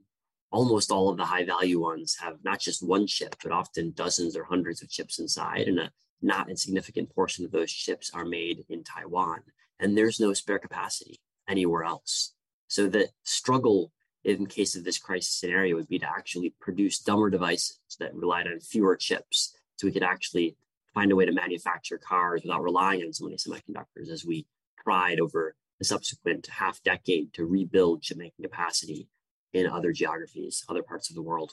almost 0.53 0.93
all 0.93 1.09
of 1.09 1.17
the 1.17 1.25
high 1.25 1.45
value 1.45 1.81
ones 1.81 2.17
have 2.21 2.37
not 2.45 2.61
just 2.61 2.87
one 2.87 3.07
chip, 3.07 3.37
but 3.43 3.53
often 3.53 3.93
dozens 3.93 4.37
or 4.37 4.45
hundreds 4.45 4.83
of 4.83 4.91
chips 4.91 5.19
inside. 5.19 5.67
And 5.67 5.81
a 5.81 5.91
not 6.21 6.49
insignificant 6.49 7.13
portion 7.15 7.45
of 7.45 7.51
those 7.51 7.73
chips 7.73 8.11
are 8.15 8.25
made 8.25 8.65
in 8.69 8.85
Taiwan. 8.85 9.41
And 9.81 9.97
there's 9.97 10.21
no 10.21 10.33
spare 10.35 10.59
capacity 10.59 11.21
anywhere 11.49 11.83
else. 11.83 12.35
So 12.69 12.87
the 12.87 13.09
struggle 13.25 13.93
in 14.25 14.47
case 14.47 14.77
of 14.77 14.85
this 14.85 14.99
crisis 14.99 15.35
scenario 15.35 15.75
would 15.75 15.89
be 15.89 15.99
to 15.99 16.09
actually 16.09 16.55
produce 16.61 17.01
dumber 17.01 17.29
devices 17.29 17.81
that 17.99 18.15
relied 18.15 18.47
on 18.47 18.61
fewer 18.61 18.95
chips 18.95 19.57
so 19.77 19.87
we 19.87 19.93
could 19.93 20.05
actually 20.05 20.57
find 20.95 21.11
a 21.11 21.17
way 21.17 21.25
to 21.25 21.33
manufacture 21.33 21.99
cars 21.99 22.43
without 22.45 22.63
relying 22.63 23.03
on 23.03 23.13
so 23.13 23.25
many 23.25 23.37
semiconductors 23.37 24.09
as 24.11 24.25
we 24.25 24.47
tried 24.85 25.19
over 25.19 25.57
the 25.79 25.85
subsequent 25.85 26.47
half 26.47 26.83
decade 26.83 27.33
to 27.33 27.45
rebuild 27.45 28.03
chip 28.03 28.19
making 28.19 28.45
capacity 28.45 29.09
in 29.53 29.67
other 29.67 29.93
geographies, 29.93 30.65
other 30.69 30.83
parts 30.83 31.11
of 31.11 31.17
the 31.17 31.23
world. 31.23 31.53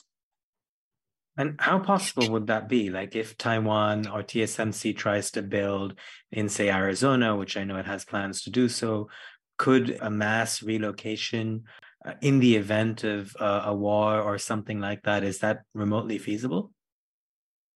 And 1.36 1.56
how 1.58 1.78
possible 1.78 2.30
would 2.32 2.48
that 2.48 2.68
be? 2.68 2.90
Like 2.90 3.14
if 3.16 3.38
Taiwan 3.38 4.06
or 4.08 4.22
TSMC 4.22 4.96
tries 4.96 5.30
to 5.32 5.42
build 5.42 5.94
in, 6.32 6.48
say, 6.48 6.70
Arizona, 6.70 7.36
which 7.36 7.56
I 7.56 7.64
know 7.64 7.76
it 7.76 7.86
has 7.86 8.04
plans 8.04 8.42
to 8.42 8.50
do 8.50 8.68
so, 8.68 9.08
could 9.56 9.98
a 10.00 10.10
mass 10.10 10.62
relocation 10.62 11.64
uh, 12.04 12.14
in 12.20 12.40
the 12.40 12.56
event 12.56 13.04
of 13.04 13.34
uh, 13.38 13.62
a 13.66 13.74
war 13.74 14.20
or 14.20 14.38
something 14.38 14.80
like 14.80 15.02
that, 15.04 15.22
is 15.22 15.38
that 15.40 15.62
remotely 15.74 16.18
feasible? 16.18 16.72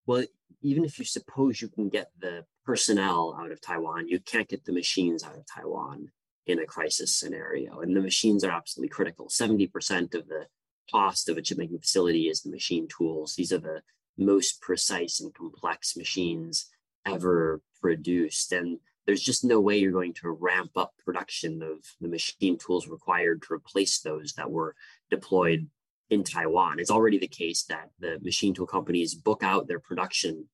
Well, 0.06 0.24
even 0.62 0.84
if 0.84 0.98
you 0.98 1.04
suppose 1.04 1.60
you 1.60 1.68
can 1.68 1.88
get 1.88 2.10
the 2.18 2.44
personnel 2.64 3.36
out 3.38 3.52
of 3.52 3.60
Taiwan, 3.60 4.08
you 4.08 4.18
can't 4.20 4.48
get 4.48 4.64
the 4.64 4.72
machines 4.72 5.22
out 5.22 5.36
of 5.36 5.44
Taiwan 5.46 6.10
in 6.46 6.58
a 6.58 6.66
crisis 6.66 7.14
scenario. 7.14 7.80
And 7.80 7.96
the 7.96 8.00
machines 8.00 8.44
are 8.44 8.50
absolutely 8.50 8.90
critical. 8.90 9.28
70% 9.28 10.14
of 10.14 10.28
the 10.28 10.46
cost 10.90 11.28
of 11.28 11.36
a 11.36 11.42
chip 11.42 11.58
making 11.58 11.78
facility 11.78 12.28
is 12.28 12.42
the 12.42 12.50
machine 12.50 12.86
tools. 12.88 13.34
These 13.34 13.52
are 13.52 13.58
the 13.58 13.82
most 14.18 14.60
precise 14.60 15.20
and 15.20 15.34
complex 15.34 15.96
machines 15.96 16.70
ever 17.06 17.60
produced. 17.80 18.52
And 18.52 18.78
there's 19.06 19.22
just 19.22 19.44
no 19.44 19.60
way 19.60 19.78
you're 19.78 19.92
going 19.92 20.14
to 20.14 20.30
ramp 20.30 20.72
up 20.76 20.94
production 21.04 21.62
of 21.62 21.78
the 22.00 22.08
machine 22.08 22.58
tools 22.58 22.88
required 22.88 23.42
to 23.42 23.54
replace 23.54 24.00
those 24.00 24.32
that 24.34 24.50
were 24.50 24.74
deployed 25.10 25.68
in 26.10 26.24
Taiwan. 26.24 26.78
It's 26.78 26.90
already 26.90 27.18
the 27.18 27.28
case 27.28 27.64
that 27.64 27.90
the 27.98 28.18
machine 28.22 28.54
tool 28.54 28.66
companies 28.66 29.14
book 29.14 29.42
out 29.42 29.66
their 29.66 29.80
production 29.80 30.48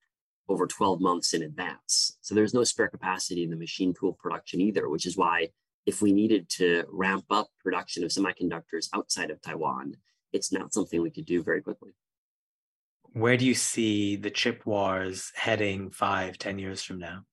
over 0.48 0.66
12 0.66 1.00
months 1.00 1.32
in 1.32 1.42
advance. 1.42 2.16
So 2.20 2.34
there's 2.34 2.54
no 2.54 2.64
spare 2.64 2.88
capacity 2.88 3.44
in 3.44 3.50
the 3.50 3.56
machine 3.56 3.94
tool 3.94 4.14
production 4.14 4.60
either, 4.60 4.88
which 4.88 5.06
is 5.06 5.16
why 5.16 5.50
if 5.86 6.02
we 6.02 6.12
needed 6.12 6.48
to 6.48 6.84
ramp 6.90 7.24
up 7.30 7.48
production 7.62 8.04
of 8.04 8.10
semiconductors 8.10 8.88
outside 8.94 9.30
of 9.30 9.40
Taiwan, 9.40 9.96
it's 10.32 10.52
not 10.52 10.72
something 10.72 11.00
we 11.00 11.10
could 11.10 11.26
do 11.26 11.42
very 11.42 11.62
quickly. 11.62 11.92
Where 13.12 13.36
do 13.36 13.44
you 13.44 13.54
see 13.54 14.16
the 14.16 14.30
chip 14.30 14.64
wars 14.64 15.32
heading 15.34 15.90
five, 15.90 16.38
ten 16.38 16.58
years 16.58 16.82
from 16.82 16.98
now? 16.98 17.24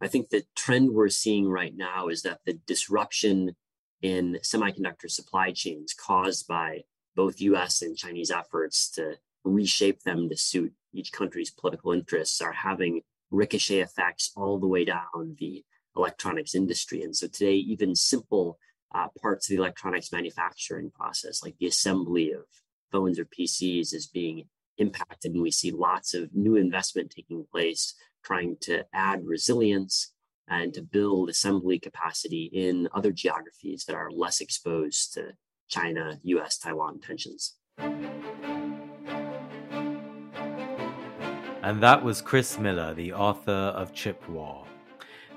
I 0.00 0.08
think 0.08 0.28
the 0.28 0.44
trend 0.56 0.90
we're 0.90 1.08
seeing 1.08 1.48
right 1.48 1.74
now 1.74 2.08
is 2.08 2.22
that 2.22 2.40
the 2.44 2.54
disruption 2.66 3.54
in 4.02 4.38
semiconductor 4.42 5.10
supply 5.10 5.52
chains 5.52 5.94
caused 5.94 6.46
by 6.46 6.82
both 7.14 7.40
US 7.40 7.80
and 7.80 7.96
Chinese 7.96 8.30
efforts 8.30 8.90
to 8.90 9.16
reshape 9.44 10.02
them 10.02 10.28
to 10.28 10.36
suit 10.36 10.72
each 10.92 11.12
country's 11.12 11.50
political 11.50 11.92
interests 11.92 12.40
are 12.40 12.52
having 12.52 13.02
ricochet 13.30 13.80
effects 13.80 14.32
all 14.36 14.58
the 14.58 14.66
way 14.66 14.84
down 14.84 15.36
the 15.38 15.64
electronics 15.96 16.54
industry. 16.54 17.02
And 17.02 17.16
so 17.16 17.26
today, 17.26 17.54
even 17.54 17.94
simple 17.94 18.58
uh, 18.94 19.08
parts 19.20 19.48
of 19.48 19.56
the 19.56 19.62
electronics 19.62 20.12
manufacturing 20.12 20.90
process, 20.90 21.42
like 21.42 21.56
the 21.58 21.66
assembly 21.66 22.32
of 22.32 22.44
phones 22.92 23.18
or 23.18 23.24
PCs, 23.26 23.92
is 23.92 24.06
being 24.06 24.44
impacted. 24.78 25.32
And 25.32 25.42
we 25.42 25.50
see 25.50 25.70
lots 25.70 26.14
of 26.14 26.34
new 26.34 26.56
investment 26.56 27.10
taking 27.10 27.46
place 27.50 27.94
trying 28.24 28.56
to 28.60 28.84
add 28.92 29.24
resilience 29.24 30.12
and 30.48 30.72
to 30.74 30.82
build 30.82 31.28
assembly 31.28 31.78
capacity 31.78 32.50
in 32.52 32.88
other 32.94 33.12
geographies 33.12 33.84
that 33.84 33.96
are 33.96 34.10
less 34.10 34.40
exposed 34.40 35.14
to 35.14 35.32
China, 35.68 36.18
US, 36.22 36.58
Taiwan 36.58 37.00
tensions. 37.00 37.54
And 41.62 41.82
that 41.82 42.04
was 42.04 42.22
Chris 42.22 42.58
Miller, 42.58 42.94
the 42.94 43.12
author 43.12 43.50
of 43.50 43.92
Chip 43.92 44.28
War. 44.28 44.64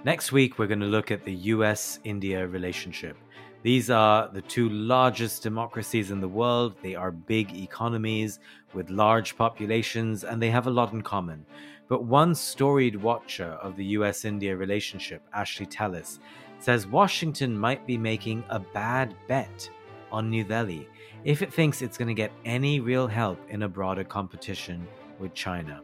Next 0.05 0.31
week, 0.31 0.57
we're 0.57 0.67
going 0.67 0.79
to 0.79 0.85
look 0.85 1.11
at 1.11 1.25
the 1.25 1.33
US 1.33 1.99
India 2.05 2.47
relationship. 2.47 3.17
These 3.63 3.89
are 3.89 4.29
the 4.29 4.41
two 4.41 4.69
largest 4.69 5.43
democracies 5.43 6.09
in 6.09 6.21
the 6.21 6.27
world. 6.27 6.75
They 6.81 6.95
are 6.95 7.11
big 7.11 7.53
economies 7.53 8.39
with 8.73 8.89
large 8.89 9.35
populations, 9.35 10.23
and 10.23 10.41
they 10.41 10.49
have 10.51 10.67
a 10.67 10.71
lot 10.71 10.93
in 10.93 11.01
common. 11.01 11.45
But 11.89 12.05
one 12.05 12.33
storied 12.33 12.95
watcher 12.95 13.57
of 13.61 13.75
the 13.75 13.83
US 13.97 14.23
India 14.23 14.55
relationship, 14.55 15.21
Ashley 15.33 15.65
Tellis, 15.65 16.19
says 16.59 16.87
Washington 16.87 17.57
might 17.57 17.85
be 17.85 17.97
making 17.97 18.45
a 18.49 18.59
bad 18.59 19.13
bet 19.27 19.69
on 20.13 20.29
New 20.29 20.45
Delhi 20.45 20.87
if 21.25 21.41
it 21.41 21.51
thinks 21.51 21.81
it's 21.81 21.97
going 21.97 22.07
to 22.07 22.13
get 22.13 22.31
any 22.45 22.79
real 22.79 23.07
help 23.07 23.37
in 23.49 23.63
a 23.63 23.69
broader 23.69 24.05
competition 24.05 24.87
with 25.19 25.33
China. 25.33 25.81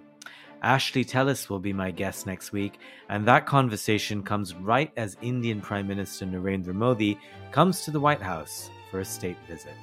Ashley 0.62 1.06
Tellis 1.06 1.50
will 1.50 1.60
be 1.60 1.74
my 1.74 1.92
guest 1.92 2.26
next 2.26 2.52
week, 2.52 2.80
and 3.10 3.28
that 3.28 3.46
conversation 3.46 4.24
comes 4.24 4.56
right 4.56 4.92
as 4.98 5.18
Indian 5.22 5.62
Prime 5.62 5.88
Minister 5.88 6.26
Narendra 6.26 6.74
Modi 6.74 7.20
comes 7.52 7.82
to 7.82 7.92
the 7.92 8.00
White 8.00 8.22
House 8.22 8.70
for 8.90 9.00
a 9.00 9.06
state 9.06 9.38
visit. 9.48 9.74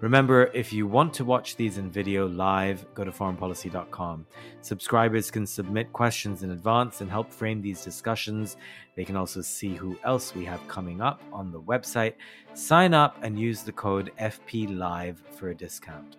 Remember, 0.00 0.48
if 0.54 0.72
you 0.72 0.86
want 0.86 1.12
to 1.14 1.24
watch 1.24 1.56
these 1.56 1.76
in 1.76 1.90
video 1.90 2.28
live, 2.28 2.86
go 2.94 3.02
to 3.02 3.10
foreignpolicy.com. 3.10 4.26
Subscribers 4.60 5.28
can 5.28 5.44
submit 5.44 5.92
questions 5.92 6.44
in 6.44 6.52
advance 6.52 7.00
and 7.00 7.10
help 7.10 7.32
frame 7.32 7.60
these 7.60 7.82
discussions. 7.82 8.56
They 8.94 9.04
can 9.04 9.16
also 9.16 9.40
see 9.40 9.74
who 9.74 9.98
else 10.04 10.36
we 10.36 10.44
have 10.44 10.66
coming 10.68 11.00
up 11.00 11.20
on 11.32 11.50
the 11.50 11.60
website. 11.60 12.14
Sign 12.54 12.94
up 12.94 13.18
and 13.22 13.38
use 13.38 13.62
the 13.62 13.72
code 13.72 14.12
FPLive 14.20 15.16
for 15.32 15.48
a 15.48 15.54
discount. 15.54 16.16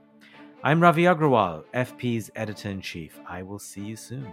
I'm 0.62 0.82
Ravi 0.82 1.04
Agrawal, 1.04 1.64
FP's 1.74 2.30
editor 2.36 2.68
in 2.70 2.82
chief. 2.82 3.18
I 3.26 3.44
will 3.44 3.60
see 3.60 3.80
you 3.80 3.96
soon. 3.96 4.28